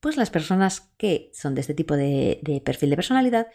Pues 0.01 0.17
las 0.17 0.31
personas 0.31 0.93
que 0.99 1.31
son 1.33 1.55
de 1.55 1.63
este 1.63 1.75
tipo 1.75 1.97
de, 1.97 2.63
perfil 2.65 2.91
de 2.91 2.97
personalidad, 2.97 3.47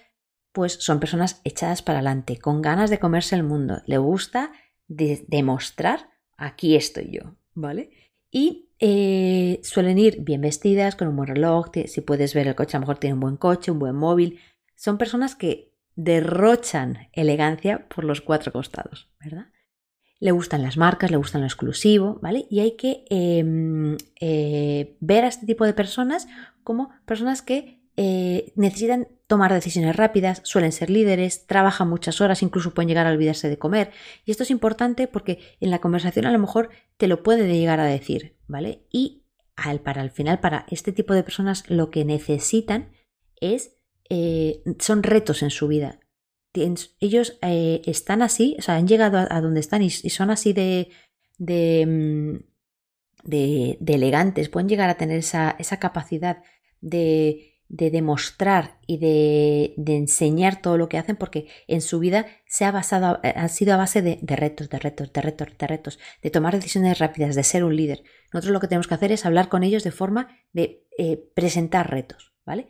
pues 0.52 0.74
son 0.74 1.00
personas 1.00 1.42
echadas 1.44 1.82
para 1.82 2.00
adelante, 2.00 2.38
con 2.38 2.62
ganas 2.62 2.90
de 2.90 3.00
comerse 3.00 3.36
el 3.36 3.44
mundo. 3.44 3.82
Le 3.86 3.98
gusta 3.98 4.52
demostrar, 4.88 6.10
aquí 6.38 6.76
estoy 6.76 7.12
yo, 7.12 7.36
¿vale? 7.54 7.92
Y 8.32 8.70
eh, 8.80 9.60
suelen 9.64 10.00
ir 10.00 10.22
bien 10.22 10.42
vestidas, 10.42 10.96
con 10.96 11.08
un 11.08 11.16
buen 11.16 11.30
reloj, 11.30 11.70
si 11.86 12.02
puedes 12.02 12.34
ver 12.34 12.48
el 12.48 12.56
coche, 12.56 12.78
a 12.78 12.80
lo 12.80 12.82
mejor 12.82 12.98
tiene 12.98 13.14
un 13.14 13.20
buen 13.20 13.38
coche, 13.38 13.72
un 13.72 13.80
buen 13.80 13.96
móvil. 13.96 14.40
Son 14.76 14.98
personas 14.98 15.36
que 15.36 15.70
derrochan 15.96 17.10
elegancia 17.14 17.88
por 17.88 18.04
los 18.04 18.22
cuatro 18.22 18.52
costados, 18.52 19.10
¿verdad? 19.20 19.48
Le 20.20 20.32
gustan 20.32 20.64
las 20.64 20.78
marcas, 20.78 21.12
le 21.12 21.18
gustan 21.18 21.42
lo 21.42 21.48
exclusivo, 21.48 22.20
¿vale? 22.22 22.46
Y 22.50 22.60
hay 22.60 22.76
que 22.76 23.06
em, 23.10 23.98
eh, 24.20 24.98
ver 25.00 25.24
a 25.24 25.28
este 25.28 25.46
tipo 25.46 25.66
de 25.66 25.74
personas 25.74 26.28
como 26.64 26.90
personas 27.06 27.42
que 27.42 27.80
eh, 27.96 28.54
necesitan 28.56 29.08
tomar 29.28 29.54
decisiones 29.54 29.96
rápidas, 29.96 30.42
suelen 30.44 30.72
ser 30.72 30.90
líderes, 30.90 31.46
trabajan 31.48 31.90
muchas 31.90 32.22
horas, 32.22 32.42
incluso 32.42 32.74
pueden 32.74 32.88
llegar 32.88 33.06
a 33.06 33.12
olvidarse 33.12 33.50
de 33.50 33.60
comer. 33.60 33.92
Y 34.26 34.32
esto 34.32 34.44
es 34.44 34.52
importante 34.52 35.08
porque 35.08 35.40
en 35.60 35.70
la 35.70 35.80
conversación 35.80 36.26
a 36.26 36.32
lo 36.32 36.40
mejor 36.40 36.70
te 36.98 37.08
lo 37.08 37.24
puede 37.24 37.48
llegar 37.54 37.80
a 37.80 37.86
decir, 37.86 38.38
¿vale? 38.48 38.86
Y 38.90 39.26
al, 39.58 39.82
para 39.82 40.02
el 40.02 40.12
final, 40.12 40.40
para 40.40 40.66
este 40.70 40.94
tipo 40.94 41.14
de 41.14 41.24
personas, 41.24 41.70
lo 41.70 41.92
que 41.92 42.06
necesitan 42.06 42.92
es 43.42 43.79
eh, 44.10 44.64
son 44.80 45.04
retos 45.04 45.44
en 45.44 45.52
su 45.52 45.68
vida. 45.68 46.00
Ellos 47.00 47.38
eh, 47.42 47.82
están 47.86 48.22
así, 48.22 48.56
o 48.58 48.62
sea, 48.62 48.76
han 48.76 48.88
llegado 48.88 49.18
a, 49.18 49.42
donde 49.42 49.60
están 49.60 49.84
y, 49.84 49.92
son 49.92 50.32
así 50.32 50.52
de, 50.52 50.90
mm, 51.38 52.36
de, 53.24 53.78
de, 53.80 53.94
elegantes, 53.94 54.50
pueden 54.50 54.68
llegar 54.68 54.90
a 54.90 54.98
tener 54.98 55.20
esa, 55.20 55.56
esa 55.60 55.78
capacidad 55.78 56.42
de, 56.82 57.60
de, 57.68 57.92
demostrar 57.92 58.80
y 58.88 58.98
de, 58.98 59.76
de, 59.78 59.96
enseñar 59.96 60.60
todo 60.62 60.78
lo 60.78 60.90
que 60.90 60.98
hacen 60.98 61.18
porque 61.18 61.48
en 61.68 61.82
su 61.82 62.00
vida 62.00 62.26
se 62.48 62.66
ha 62.66 62.72
basado, 62.72 63.20
ha 63.24 63.48
sido 63.48 63.76
a 63.76 63.78
base 63.78 64.02
de, 64.02 64.20
retos, 64.36 64.70
de 64.70 64.80
retos, 64.80 65.14
de 65.14 65.22
retos, 65.22 65.58
de 65.58 65.68
retos, 65.68 66.00
de 66.24 66.32
tomar 66.32 66.56
decisiones 66.56 66.98
rápidas, 66.98 67.36
de 67.36 67.44
ser 67.44 67.64
un 67.64 67.76
líder. 67.76 68.04
Nosotros 68.34 68.54
lo 68.54 68.60
que 68.60 68.68
tenemos 68.68 68.88
que 68.88 68.96
hacer 68.96 69.12
es 69.12 69.26
hablar 69.26 69.50
con 69.50 69.64
ellos 69.64 69.84
de 69.84 69.92
forma 69.92 70.30
de 70.52 70.88
eh, 70.98 71.18
presentar 71.36 71.92
retos, 71.92 72.34
¿vale? 72.44 72.68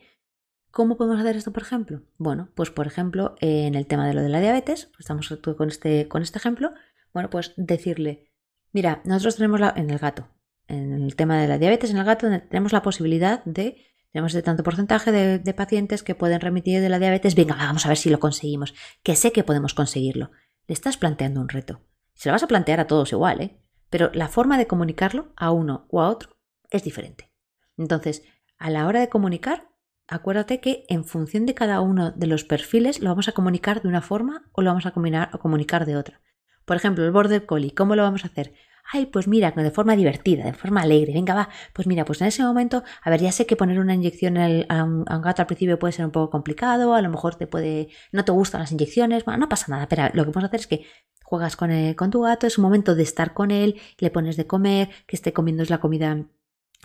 ¿Cómo 0.70 0.96
podemos 0.96 1.20
hacer 1.20 1.36
esto, 1.36 1.52
por 1.52 1.62
ejemplo? 1.62 2.02
Bueno, 2.16 2.50
pues 2.54 2.70
por 2.70 2.86
ejemplo, 2.86 3.34
en 3.40 3.74
el 3.74 3.86
tema 3.86 4.06
de 4.06 4.14
lo 4.14 4.22
de 4.22 4.28
la 4.28 4.40
diabetes, 4.40 4.86
pues 4.86 5.00
estamos 5.00 5.28
con 5.56 5.68
este, 5.68 6.06
con 6.08 6.22
este 6.22 6.38
ejemplo, 6.38 6.72
bueno, 7.12 7.28
pues 7.28 7.52
decirle, 7.56 8.30
mira, 8.72 9.00
nosotros 9.04 9.36
tenemos 9.36 9.58
la, 9.58 9.72
en 9.76 9.90
el 9.90 9.98
gato, 9.98 10.28
en 10.68 11.02
el 11.02 11.16
tema 11.16 11.40
de 11.40 11.48
la 11.48 11.58
diabetes, 11.58 11.90
en 11.90 11.96
el 11.96 12.04
gato 12.04 12.28
tenemos 12.48 12.72
la 12.72 12.82
posibilidad 12.82 13.44
de, 13.44 13.84
tenemos 14.12 14.32
de 14.32 14.42
tanto 14.42 14.62
porcentaje 14.62 15.10
de, 15.10 15.54
pacientes 15.54 16.04
que 16.04 16.14
pueden 16.14 16.40
remitir 16.40 16.80
de 16.80 16.88
la 16.88 17.00
diabetes, 17.00 17.34
venga, 17.34 17.56
vamos 17.56 17.84
a 17.84 17.88
ver 17.88 17.98
si 17.98 18.08
lo 18.08 18.20
conseguimos, 18.20 18.74
que 19.02 19.16
sé 19.16 19.32
que 19.32 19.44
podemos 19.44 19.74
conseguirlo. 19.74 20.30
Le 20.68 20.74
estás 20.74 20.96
planteando 20.96 21.40
un 21.40 21.48
reto. 21.48 21.80
Se 22.14 22.28
lo 22.28 22.34
vas 22.34 22.44
a 22.44 22.48
plantear 22.48 22.78
a 22.78 22.86
todos 22.86 23.10
igual, 23.10 23.40
¿eh? 23.40 23.58
Pero 23.88 24.10
la 24.14 24.28
forma 24.28 24.56
de 24.56 24.68
comunicarlo 24.68 25.32
a 25.36 25.50
uno 25.50 25.86
o 25.90 26.00
a 26.00 26.08
otro 26.08 26.36
es 26.70 26.84
diferente. 26.84 27.32
Entonces, 27.76 28.22
a 28.56 28.70
la 28.70 28.86
hora 28.86 29.00
de 29.00 29.08
comunicar, 29.08 29.69
acuérdate 30.10 30.60
que 30.60 30.84
en 30.88 31.04
función 31.04 31.46
de 31.46 31.54
cada 31.54 31.80
uno 31.80 32.10
de 32.10 32.26
los 32.26 32.44
perfiles 32.44 33.00
lo 33.00 33.10
vamos 33.10 33.28
a 33.28 33.32
comunicar 33.32 33.80
de 33.80 33.88
una 33.88 34.02
forma 34.02 34.42
o 34.52 34.60
lo 34.60 34.70
vamos 34.70 34.84
a, 34.84 34.90
comunicar 34.90 35.86
de 35.86 35.96
otra. 35.96 36.20
Por 36.64 36.76
ejemplo, 36.76 37.04
el 37.04 37.12
border 37.12 37.46
collie, 37.46 37.74
¿cómo 37.74 37.96
lo 37.96 38.02
vamos 38.02 38.24
a 38.24 38.28
hacer? 38.28 38.52
Ay, 38.92 39.06
pues 39.06 39.28
mira, 39.28 39.52
de 39.52 39.70
forma 39.70 39.94
divertida, 39.94 40.44
de 40.44 40.52
forma 40.52 40.82
alegre. 40.82 41.12
Venga, 41.12 41.34
va. 41.34 41.48
Pues 41.72 41.86
mira, 41.86 42.04
pues 42.04 42.20
en 42.20 42.26
ese 42.26 42.42
momento, 42.42 42.82
a 43.02 43.10
ver, 43.10 43.20
ya 43.20 43.30
sé 43.30 43.46
que 43.46 43.54
poner 43.54 43.78
una 43.78 43.94
inyección 43.94 44.36
a, 44.36 44.84
un, 44.84 45.04
gato 45.04 45.42
al 45.42 45.46
principio 45.46 45.78
puede 45.78 45.92
ser 45.92 46.04
un 46.04 46.10
poco 46.10 46.30
complicado, 46.30 46.94
a 46.94 47.02
lo 47.02 47.08
mejor 47.08 47.36
te 47.36 47.46
puede, 47.46 47.88
no 48.10 48.24
te 48.24 48.32
gustan 48.32 48.62
las 48.62 48.72
inyecciones, 48.72 49.24
bueno, 49.24 49.38
no 49.38 49.48
pasa 49.48 49.66
nada, 49.68 49.86
pero 49.88 50.10
lo 50.12 50.24
que 50.24 50.30
vamos 50.30 50.44
a 50.44 50.46
hacer 50.48 50.60
es 50.60 50.66
que 50.66 50.86
juegas 51.22 51.54
con, 51.54 51.70
con 51.94 52.10
tu 52.10 52.22
gato, 52.22 52.48
es 52.48 52.58
un 52.58 52.62
momento 52.62 52.96
de 52.96 53.04
estar 53.04 53.32
con 53.32 53.52
él, 53.52 53.80
le 53.98 54.10
pones 54.10 54.36
de 54.36 54.48
comer, 54.48 54.90
que 55.06 55.14
esté 55.14 55.32
comiendo 55.32 55.62
la 55.68 55.78
comida 55.78 56.26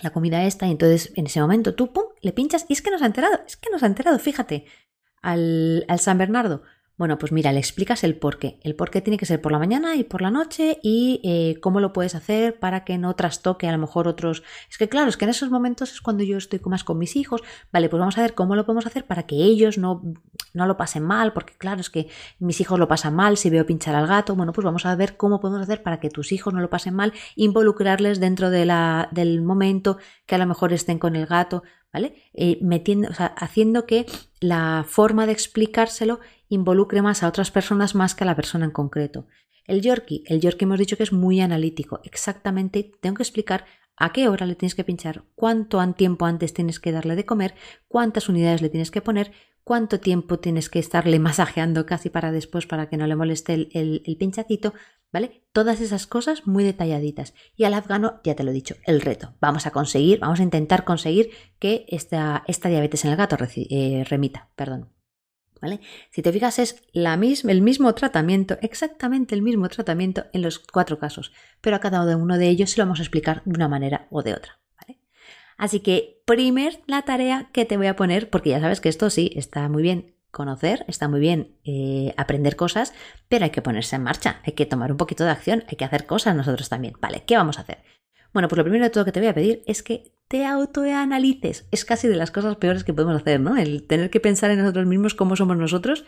la 0.01 0.11
comida 0.11 0.43
esta 0.43 0.67
y 0.67 0.71
entonces 0.71 1.11
en 1.15 1.27
ese 1.27 1.39
momento 1.41 1.75
tú, 1.75 1.93
pum, 1.93 2.05
le 2.21 2.33
pinchas 2.33 2.65
y 2.67 2.73
es 2.73 2.81
que 2.81 2.91
nos 2.91 3.01
ha 3.01 3.05
enterado, 3.05 3.39
es 3.47 3.57
que 3.57 3.69
nos 3.69 3.83
ha 3.83 3.87
enterado, 3.87 4.19
fíjate, 4.19 4.65
al, 5.21 5.85
al 5.87 5.99
San 5.99 6.17
Bernardo. 6.17 6.63
Bueno, 6.97 7.17
pues 7.17 7.33
mira, 7.33 7.51
le 7.51 7.59
explicas 7.59 8.05
el 8.05 8.15
por 8.15 8.39
qué. 8.39 8.57
El 8.63 8.73
por 8.73 8.89
qué 8.89 9.01
tiene 9.01 9.17
que 9.17 9.25
ser 9.25 9.41
por 9.41 9.51
la 9.51 9.59
mañana 9.59 9.97
y 9.97 10.05
por 10.05 10.21
la 10.21 10.31
noche 10.31 10.79
y 10.81 11.19
eh, 11.25 11.59
cómo 11.59 11.81
lo 11.81 11.91
puedes 11.91 12.15
hacer 12.15 12.57
para 12.57 12.85
que 12.85 12.97
no 12.97 13.15
trastoque 13.15 13.67
a 13.67 13.73
lo 13.73 13.77
mejor 13.77 14.07
otros. 14.07 14.43
Es 14.69 14.77
que 14.77 14.87
claro, 14.87 15.09
es 15.09 15.17
que 15.17 15.25
en 15.25 15.31
esos 15.31 15.49
momentos 15.49 15.91
es 15.91 15.99
cuando 15.99 16.23
yo 16.23 16.37
estoy 16.37 16.61
más 16.65 16.85
con 16.85 16.97
mis 16.97 17.17
hijos. 17.17 17.41
Vale, 17.73 17.89
pues 17.89 17.99
vamos 17.99 18.17
a 18.17 18.21
ver 18.21 18.33
cómo 18.33 18.55
lo 18.55 18.65
podemos 18.65 18.85
hacer 18.85 19.05
para 19.05 19.23
que 19.23 19.35
ellos 19.35 19.77
no, 19.77 20.03
no 20.53 20.67
lo 20.67 20.77
pasen 20.77 21.03
mal, 21.03 21.33
porque 21.33 21.53
claro, 21.57 21.81
es 21.81 21.89
que 21.89 22.07
mis 22.39 22.61
hijos 22.61 22.79
lo 22.79 22.87
pasan 22.87 23.13
mal 23.13 23.35
si 23.35 23.49
veo 23.49 23.65
pinchar 23.65 23.95
al 23.95 24.07
gato. 24.07 24.33
Bueno, 24.33 24.53
pues 24.53 24.63
vamos 24.63 24.85
a 24.85 24.95
ver 24.95 25.17
cómo 25.17 25.41
podemos 25.41 25.63
hacer 25.63 25.83
para 25.83 25.99
que 25.99 26.09
tus 26.09 26.31
hijos 26.31 26.53
no 26.53 26.61
lo 26.61 26.69
pasen 26.69 26.93
mal, 26.93 27.11
involucrarles 27.35 28.21
dentro 28.21 28.49
de 28.49 28.65
la, 28.65 29.09
del 29.11 29.41
momento 29.41 29.97
que 30.25 30.35
a 30.35 30.37
lo 30.37 30.45
mejor 30.45 30.71
estén 30.71 30.97
con 30.97 31.17
el 31.17 31.25
gato. 31.25 31.63
¿Vale? 31.95 32.13
Eh, 32.33 32.57
metiendo, 32.61 33.07
o 33.07 33.13
sea, 33.13 33.27
haciendo 33.27 33.85
que 33.85 34.05
la 34.41 34.85
forma 34.85 35.25
de 35.25 35.31
explicárselo 35.31 36.19
involucre 36.49 37.01
más 37.01 37.23
a 37.23 37.29
otras 37.29 37.51
personas 37.51 37.95
más 37.95 38.15
que 38.15 38.25
a 38.25 38.27
la 38.27 38.35
persona 38.35 38.65
en 38.65 38.71
concreto. 38.71 39.27
El 39.65 39.81
Yorkie, 39.81 40.25
el 40.27 40.41
Yorkie 40.41 40.65
hemos 40.65 40.77
dicho 40.77 40.97
que 40.97 41.03
es 41.03 41.13
muy 41.13 41.39
analítico. 41.39 42.01
Exactamente, 42.03 42.91
tengo 42.99 43.15
que 43.15 43.23
explicar 43.23 43.63
a 43.95 44.11
qué 44.11 44.27
hora 44.27 44.45
le 44.45 44.55
tienes 44.55 44.75
que 44.75 44.83
pinchar, 44.83 45.23
cuánto 45.35 45.81
tiempo 45.93 46.25
antes 46.25 46.53
tienes 46.53 46.81
que 46.81 46.91
darle 46.91 47.15
de 47.15 47.25
comer, 47.25 47.55
cuántas 47.87 48.27
unidades 48.27 48.61
le 48.61 48.67
tienes 48.67 48.91
que 48.91 49.01
poner, 49.01 49.31
cuánto 49.63 50.01
tiempo 50.01 50.39
tienes 50.39 50.69
que 50.69 50.79
estarle 50.79 51.17
masajeando 51.29 51.85
casi 51.85 52.09
para 52.09 52.33
después 52.33 52.67
para 52.67 52.89
que 52.89 52.97
no 52.97 53.07
le 53.07 53.15
moleste 53.15 53.53
el, 53.53 54.01
el, 54.05 54.17
pinchacito, 54.17 54.73
¿vale? 55.15 55.45
Todas 55.53 55.79
esas 55.79 56.07
cosas 56.07 56.45
muy 56.45 56.65
detalladitas. 56.65 57.33
Y 57.55 57.63
al 57.63 57.73
afgano, 57.73 58.19
ya 58.25 58.35
te 58.35 58.43
lo 58.43 58.51
he 58.51 58.53
dicho, 58.53 58.75
el 58.83 58.99
reto. 58.99 59.33
Vamos 59.39 59.65
a 59.65 59.71
conseguir, 59.71 60.19
vamos 60.19 60.41
a 60.41 60.43
intentar 60.43 60.83
conseguir 60.83 61.29
que 61.57 61.85
esta, 61.87 62.43
esta 62.47 62.67
diabetes 62.67 63.05
en 63.05 63.11
el 63.11 63.15
gato 63.15 63.37
eh, 63.55 64.03
remita, 64.09 64.49
perdón. 64.57 64.89
¿Vale? 65.61 65.79
Si 66.11 66.21
te 66.21 66.33
fijas 66.33 66.59
es 66.59 66.83
la 66.91 67.13
el 67.13 67.61
mismo 67.61 67.95
tratamiento, 67.95 68.57
exactamente 68.61 69.35
el 69.35 69.41
mismo 69.41 69.69
tratamiento 69.69 70.25
en 70.33 70.41
los 70.41 70.59
cuatro 70.59 70.99
casos, 70.99 71.31
pero 71.61 71.77
a 71.77 71.79
cada 71.79 72.17
uno 72.17 72.37
de 72.37 72.49
ellos 72.49 72.71
se 72.71 72.81
lo 72.81 72.85
vamos 72.85 72.99
a 72.99 73.03
explicar 73.03 73.41
de 73.45 73.55
una 73.55 73.69
manera 73.69 74.07
o 74.11 74.21
de 74.21 74.33
otra. 74.33 74.59
Así 75.57 75.79
que, 75.79 76.21
primer 76.25 76.81
la 76.85 77.03
tarea 77.03 77.49
que 77.53 77.63
te 77.63 77.77
voy 77.77 77.87
a 77.87 77.95
poner, 77.95 78.29
porque 78.29 78.49
ya 78.49 78.59
sabes 78.59 78.81
que 78.81 78.89
esto 78.89 79.09
sí, 79.09 79.31
está 79.33 79.69
muy 79.69 79.81
bien 79.81 80.14
conocer, 80.35 80.83
está 80.87 81.07
muy 81.07 81.21
bien 81.21 81.55
eh, 81.63 82.13
aprender 82.17 82.57
cosas, 82.57 82.93
pero 83.29 83.45
hay 83.45 83.51
que 83.51 83.61
ponerse 83.61 83.95
en 83.95 84.03
marcha, 84.03 84.41
hay 84.45 84.53
que 84.53 84.65
tomar 84.65 84.91
un 84.91 84.97
poquito 84.97 85.23
de 85.23 85.31
acción, 85.31 85.63
hay 85.69 85.77
que 85.77 85.85
hacer 85.85 86.05
cosas 86.05 86.35
nosotros 86.35 86.67
también. 86.67 86.93
Vale, 86.99 87.23
¿qué 87.25 87.37
vamos 87.37 87.57
a 87.57 87.61
hacer? 87.61 87.83
Bueno, 88.33 88.49
pues 88.49 88.57
lo 88.57 88.65
primero 88.65 88.83
de 88.83 88.89
todo 88.89 89.05
que 89.05 89.13
te 89.13 89.21
voy 89.21 89.29
a 89.29 89.33
pedir 89.33 89.63
es 89.65 89.81
que 89.81 90.13
te 90.27 90.45
autoanalices. 90.45 91.67
Es 91.71 91.85
casi 91.85 92.09
de 92.09 92.17
las 92.17 92.31
cosas 92.31 92.57
peores 92.57 92.83
que 92.83 92.93
podemos 92.93 93.15
hacer, 93.15 93.39
¿no? 93.39 93.55
El 93.55 93.87
tener 93.87 94.09
que 94.09 94.19
pensar 94.19 94.51
en 94.51 94.59
nosotros 94.59 94.85
mismos 94.85 95.15
cómo 95.15 95.37
somos 95.37 95.55
nosotros, 95.55 96.03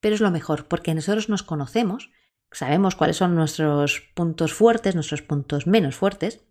pero 0.00 0.14
es 0.14 0.20
lo 0.20 0.30
mejor, 0.30 0.68
porque 0.68 0.94
nosotros 0.94 1.30
nos 1.30 1.42
conocemos, 1.42 2.10
sabemos 2.52 2.96
cuáles 2.96 3.16
son 3.16 3.34
nuestros 3.34 4.02
puntos 4.14 4.52
fuertes, 4.52 4.94
nuestros 4.94 5.22
puntos 5.22 5.66
menos 5.66 5.96
fuertes, 5.96 6.44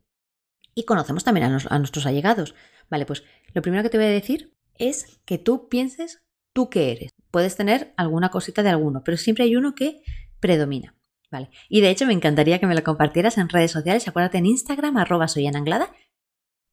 y 0.74 0.86
conocemos 0.86 1.24
también 1.24 1.46
a, 1.46 1.78
nuestros 1.78 2.08
allegados. 2.08 2.56
Vale, 2.90 3.06
pues 3.06 3.24
lo 3.54 3.62
primero 3.62 3.84
que 3.84 3.90
te 3.90 3.98
voy 3.98 4.08
a 4.08 4.10
decir 4.10 4.56
es 4.80 5.20
que 5.26 5.38
tú 5.38 5.70
pienses 5.70 6.24
tú 6.60 6.70
qué 6.70 6.92
eres. 6.92 7.14
Puedes 7.32 7.56
tener 7.56 7.94
alguna 7.96 8.32
cosita 8.32 8.64
de 8.64 8.70
alguno, 8.70 9.02
pero 9.06 9.16
siempre 9.16 9.46
hay 9.46 9.56
uno 9.56 9.76
que 9.76 10.02
predomina. 10.42 10.94
Vale. 11.32 11.52
Y 11.70 11.80
de 11.80 11.90
hecho 11.90 12.06
me 12.06 12.12
encantaría 12.12 12.60
que 12.60 12.68
me 12.68 12.76
lo 12.76 12.84
compartieras 12.84 13.38
en 13.38 13.48
redes 13.48 13.72
sociales. 13.72 14.06
Acuérdate 14.10 14.40
en 14.40 14.46
Instagram, 14.46 14.98
arroba 14.98 15.30
soy 15.30 15.48
anglada. 15.48 15.94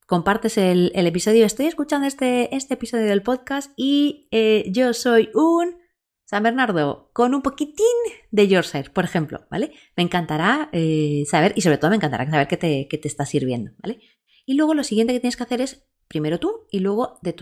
Compartes 0.08 0.58
el, 0.58 0.90
episodio. 0.92 1.46
Estoy 1.46 1.66
escuchando 1.66 2.08
este, 2.08 2.52
este 2.56 2.74
episodio 2.74 3.06
del 3.06 3.22
podcast 3.22 3.70
y 3.76 4.26
eh, 4.32 4.64
yo 4.72 4.92
soy 4.92 5.30
un 5.34 5.76
San 6.24 6.42
Bernardo 6.42 7.10
con 7.12 7.32
un 7.32 7.42
poquitín 7.42 7.86
de 8.32 8.48
Yorkshire, 8.48 8.90
por 8.90 9.04
ejemplo, 9.04 9.46
¿vale? 9.52 9.70
Me 9.96 10.02
encantará 10.02 10.68
eh, 10.72 11.22
saber, 11.30 11.52
y 11.54 11.60
sobre 11.60 11.78
todo 11.78 11.90
me 11.90 11.96
encantará 11.96 12.28
saber 12.28 12.48
qué 12.48 12.56
te, 12.56 12.88
está 13.06 13.24
sirviendo, 13.24 13.70
¿vale? 13.78 14.00
Y 14.46 14.54
luego 14.54 14.74
lo 14.74 14.82
siguiente 14.82 15.12
que 15.12 15.20
tienes 15.20 15.36
que 15.36 15.44
hacer 15.44 15.60
es, 15.60 15.86
primero 16.08 16.40
tú 16.40 16.66
y 16.72 16.80
luego 16.80 17.20
de 17.22 17.32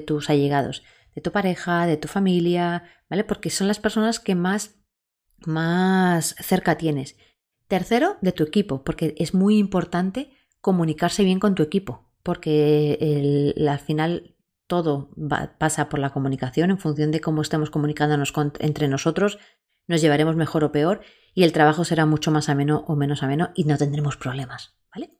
tus 0.00 0.28
allegados, 0.28 0.82
de 1.14 1.22
tu 1.22 1.32
pareja, 1.32 1.86
de 1.86 1.96
tu 1.96 2.08
familia, 2.08 2.84
¿vale? 3.08 3.24
Porque 3.24 3.50
son 3.50 3.68
las 3.68 3.78
personas 3.78 4.20
que 4.20 4.34
más, 4.34 4.76
más 5.46 6.34
cerca 6.40 6.76
tienes. 6.76 7.16
Tercero, 7.68 8.16
de 8.20 8.32
tu 8.32 8.42
equipo, 8.42 8.84
porque 8.84 9.14
es 9.18 9.34
muy 9.34 9.58
importante 9.58 10.30
comunicarse 10.60 11.24
bien 11.24 11.40
con 11.40 11.54
tu 11.54 11.62
equipo, 11.62 12.10
porque 12.22 13.54
al 13.68 13.78
final 13.78 14.34
todo 14.66 15.10
pasa 15.58 15.88
por 15.88 16.00
la 16.00 16.10
comunicación, 16.10 16.70
en 16.70 16.78
función 16.78 17.10
de 17.10 17.20
cómo 17.20 17.42
estemos 17.42 17.70
comunicándonos 17.70 18.32
entre 18.60 18.88
nosotros, 18.88 19.38
nos 19.86 20.00
llevaremos 20.00 20.36
mejor 20.36 20.64
o 20.64 20.72
peor 20.72 21.02
y 21.34 21.44
el 21.44 21.52
trabajo 21.52 21.84
será 21.84 22.06
mucho 22.06 22.30
más 22.30 22.48
ameno 22.48 22.84
o 22.86 22.96
menos 22.96 23.22
ameno 23.22 23.50
y 23.54 23.64
no 23.64 23.76
tendremos 23.76 24.16
problemas, 24.16 24.76
¿vale? 24.94 25.18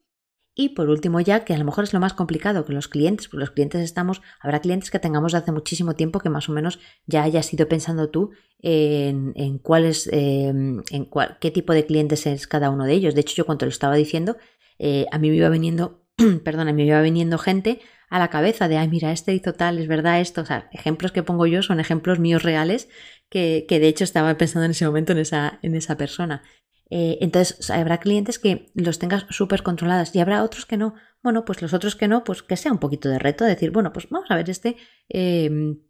Y 0.57 0.71
por 0.71 0.88
último 0.88 1.21
ya, 1.21 1.45
que 1.45 1.53
a 1.53 1.59
lo 1.59 1.64
mejor 1.64 1.85
es 1.85 1.93
lo 1.93 1.99
más 1.99 2.14
complicado 2.14 2.64
que 2.64 2.73
los 2.73 2.87
clientes, 2.87 3.27
porque 3.27 3.40
los 3.40 3.51
clientes 3.51 3.83
estamos, 3.83 4.23
habrá 4.40 4.61
clientes 4.61 4.90
que 4.90 5.01
tengamos 5.01 5.33
de 5.33 5.38
hace 5.38 5.51
muchísimo 5.51 5.95
tiempo 5.95 6.21
que 6.21 6.31
más 6.31 6.49
o 6.49 6.53
menos 6.53 6.79
ya 7.07 7.25
hayas 7.25 7.53
ido 7.53 7.67
pensando 7.69 8.09
tú 8.11 8.31
en, 8.62 9.59
cuáles, 9.59 10.09
em, 10.12 10.83
en 10.90 11.09
qué 11.40 11.51
tipo 11.51 11.73
de 11.73 11.87
clientes 11.87 12.27
es 12.27 12.47
cada 12.47 12.71
uno 12.71 12.85
de 12.85 12.93
ellos. 12.93 13.14
De 13.14 13.23
hecho, 13.23 13.35
yo 13.35 13.47
cuando 13.47 13.67
lo 13.67 13.71
estaba 13.71 13.97
diciendo, 13.97 14.37
eh, 14.79 15.07
a 15.11 15.19
mí 15.19 15.29
me 15.31 15.37
iba 15.37 15.49
viniendo, 15.49 16.07
perdón, 16.45 16.69
a 16.69 16.73
mí 16.73 16.83
me 16.83 16.88
iba 16.88 17.03
viniendo 17.03 17.37
gente 17.38 17.81
a 18.09 18.21
la 18.21 18.31
cabeza 18.31 18.69
de, 18.69 18.77
ay, 18.77 18.87
mira, 18.88 19.11
este 19.11 19.35
hizo 19.35 19.55
tal, 19.55 19.79
es 19.79 19.88
verdad 19.88 20.21
esto. 20.21 20.43
O 20.43 20.47
sea, 20.47 20.69
ejemplos 20.73 21.11
que 21.11 21.25
pongo 21.25 21.47
yo 21.47 21.62
son 21.62 21.81
ejemplos 21.81 22.21
míos 22.21 22.45
reales 22.45 22.88
que, 23.29 23.67
de 23.69 23.88
hecho 23.88 24.05
estaba 24.05 24.37
pensando 24.37 24.67
en 24.67 24.71
ese 24.71 24.87
momento 24.87 25.12
en 25.12 25.19
esa, 25.19 25.59
en 25.62 25.75
esa 25.75 25.97
persona. 25.97 26.43
Eh, 26.90 27.18
entonces, 27.20 27.70
habrá 27.70 27.99
clientes 27.99 28.38
que 28.38 28.70
los 28.75 28.99
tengas 28.99 29.27
súper 29.31 29.62
controladas 29.62 30.14
y 30.14 30.20
habrá 30.20 30.42
otros 30.42 30.66
que 30.66 30.77
no. 30.77 30.94
Bueno, 31.23 31.44
pues 31.44 31.62
los 31.62 31.73
otros 31.73 31.97
que 31.97 32.09
no, 32.09 32.25
pues 32.25 32.42
que 32.42 32.57
sea 32.57 32.73
un 32.73 32.79
poquito 32.79 33.09
de 33.09 33.18
reto, 33.18 33.44
decir, 33.44 33.70
bueno, 33.70 33.92
pues 33.92 34.09
vamos 34.11 34.31
a 34.31 34.37
ver 34.37 34.51
este 34.51 34.77
em, 35.09 35.81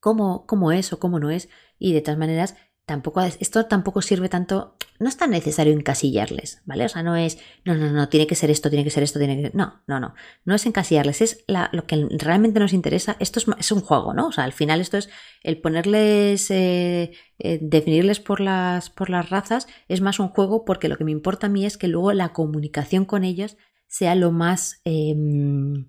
cómo, 0.00 0.46
cómo 0.46 0.72
es 0.72 0.92
o 0.92 0.98
cómo 0.98 1.18
no 1.20 1.30
es. 1.30 1.48
Y 1.78 1.92
de 1.92 2.02
todas 2.02 2.18
maneras, 2.18 2.56
tampoco, 2.88 3.20
esto 3.20 3.66
tampoco 3.66 4.00
sirve 4.02 4.28
tanto, 4.30 4.74
no 4.98 5.08
es 5.08 5.16
tan 5.18 5.30
necesario 5.30 5.74
encasillarles, 5.74 6.62
¿vale? 6.64 6.86
O 6.86 6.88
sea, 6.88 7.02
no 7.02 7.14
es, 7.14 7.38
no, 7.64 7.74
no, 7.74 7.92
no, 7.92 8.08
tiene 8.08 8.26
que 8.26 8.34
ser 8.34 8.50
esto, 8.50 8.70
tiene 8.70 8.82
que 8.82 8.90
ser 8.90 9.02
esto, 9.02 9.18
tiene 9.18 9.42
que 9.42 9.56
no, 9.56 9.82
no, 9.86 10.00
no, 10.00 10.14
no 10.46 10.54
es 10.54 10.64
encasillarles, 10.64 11.20
es 11.20 11.44
lo 11.46 11.86
que 11.86 12.08
realmente 12.10 12.58
nos 12.58 12.72
interesa, 12.72 13.16
esto 13.20 13.40
es, 13.58 13.72
un 13.72 13.80
juego, 13.82 14.14
¿no? 14.14 14.28
O 14.28 14.32
sea, 14.32 14.44
al 14.44 14.54
final 14.54 14.80
esto 14.80 14.96
es 14.96 15.10
el 15.42 15.60
ponerles, 15.60 16.50
eh, 16.50 17.12
eh, 17.38 17.58
definirles 17.60 18.20
por 18.20 18.40
las, 18.40 18.88
por 18.88 19.10
las 19.10 19.28
razas, 19.28 19.68
es 19.86 20.00
más 20.00 20.18
un 20.18 20.28
juego 20.28 20.64
porque 20.64 20.88
lo 20.88 20.96
que 20.96 21.04
me 21.04 21.12
importa 21.12 21.46
a 21.46 21.50
mí 21.50 21.66
es 21.66 21.76
que 21.76 21.88
luego 21.88 22.12
la 22.14 22.32
comunicación 22.32 23.04
con 23.04 23.22
ellos 23.22 23.58
sea 23.86 24.14
lo 24.14 24.32
más, 24.32 24.80
em, 24.84 25.86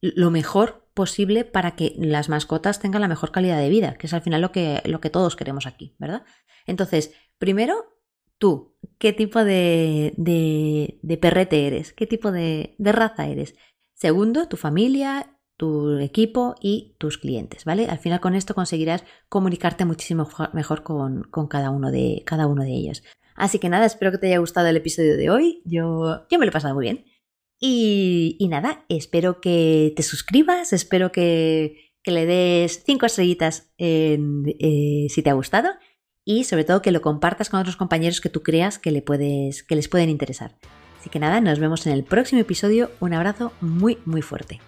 lo 0.00 0.30
mejor 0.30 0.85
posible 0.96 1.44
para 1.44 1.76
que 1.76 1.94
las 1.98 2.28
mascotas 2.28 2.80
tengan 2.80 3.02
la 3.02 3.06
mejor 3.06 3.30
calidad 3.30 3.60
de 3.60 3.68
vida, 3.68 3.94
que 3.94 4.08
es 4.08 4.14
al 4.14 4.22
final 4.22 4.40
lo 4.40 4.50
que, 4.50 4.82
lo 4.86 5.00
que 5.00 5.10
todos 5.10 5.36
queremos 5.36 5.66
aquí, 5.66 5.94
¿verdad? 5.98 6.24
Entonces, 6.66 7.12
primero, 7.38 7.76
tú, 8.38 8.74
¿qué 8.98 9.12
tipo 9.12 9.44
de, 9.44 10.14
de, 10.16 11.16
perrete 11.18 11.66
eres? 11.66 11.92
¿Qué 11.92 12.06
tipo 12.06 12.32
de, 12.32 12.74
raza 12.78 13.28
eres? 13.28 13.54
Segundo, 13.92 14.48
tu 14.48 14.56
familia, 14.56 15.38
tu 15.58 15.98
equipo 15.98 16.54
y 16.62 16.96
tus 16.98 17.18
clientes, 17.18 17.66
¿vale? 17.66 17.86
Al 17.88 17.98
final 17.98 18.20
con 18.20 18.34
esto 18.34 18.54
conseguirás 18.54 19.04
comunicarte 19.28 19.84
muchísimo 19.84 20.28
mejor 20.54 20.82
con, 20.82 21.24
con, 21.24 21.46
cada, 21.46 21.70
uno 21.70 21.90
de, 21.90 22.22
cada 22.24 22.46
uno 22.46 22.62
de 22.62 22.72
ellos. 22.72 23.02
Así 23.34 23.58
que 23.58 23.68
nada, 23.68 23.84
espero 23.84 24.12
que 24.12 24.18
te 24.18 24.28
haya 24.28 24.38
gustado 24.38 24.66
el 24.68 24.76
episodio 24.78 25.18
de 25.18 25.28
hoy. 25.28 25.62
Yo, 25.66 26.26
yo 26.30 26.38
me 26.38 26.46
lo 26.46 26.50
he 26.50 26.52
pasado 26.52 26.74
muy 26.74 26.84
bien. 26.84 27.04
Y, 27.58 28.46
nada, 28.50 28.84
espero 28.88 29.40
que 29.40 29.92
te 29.96 30.02
suscribas, 30.02 30.72
espero 30.72 31.12
que, 31.12 31.92
le 32.04 32.26
des 32.26 32.84
cinco 32.84 33.06
estrellitas 33.06 33.72
eh, 33.78 34.18
si 35.08 35.22
te 35.22 35.30
ha 35.30 35.34
gustado 35.34 35.70
y 36.24 36.44
sobre 36.44 36.64
todo 36.64 36.82
que 36.82 36.92
lo 36.92 37.00
compartas 37.00 37.48
con 37.48 37.58
otros 37.58 37.76
compañeros 37.76 38.20
que 38.20 38.28
tú 38.28 38.42
creas 38.42 38.78
que, 38.78 38.90
que 39.02 39.74
les 39.74 39.88
pueden 39.88 40.10
interesar. 40.10 40.56
Así 41.00 41.10
que 41.10 41.18
nada, 41.18 41.40
nos 41.40 41.58
vemos 41.58 41.86
en 41.86 41.92
el 41.92 42.04
próximo 42.04 42.40
episodio. 42.40 42.90
Un 43.00 43.14
abrazo 43.14 43.52
muy 43.60 43.98
muy 44.04 44.22
fuerte. 44.22 44.60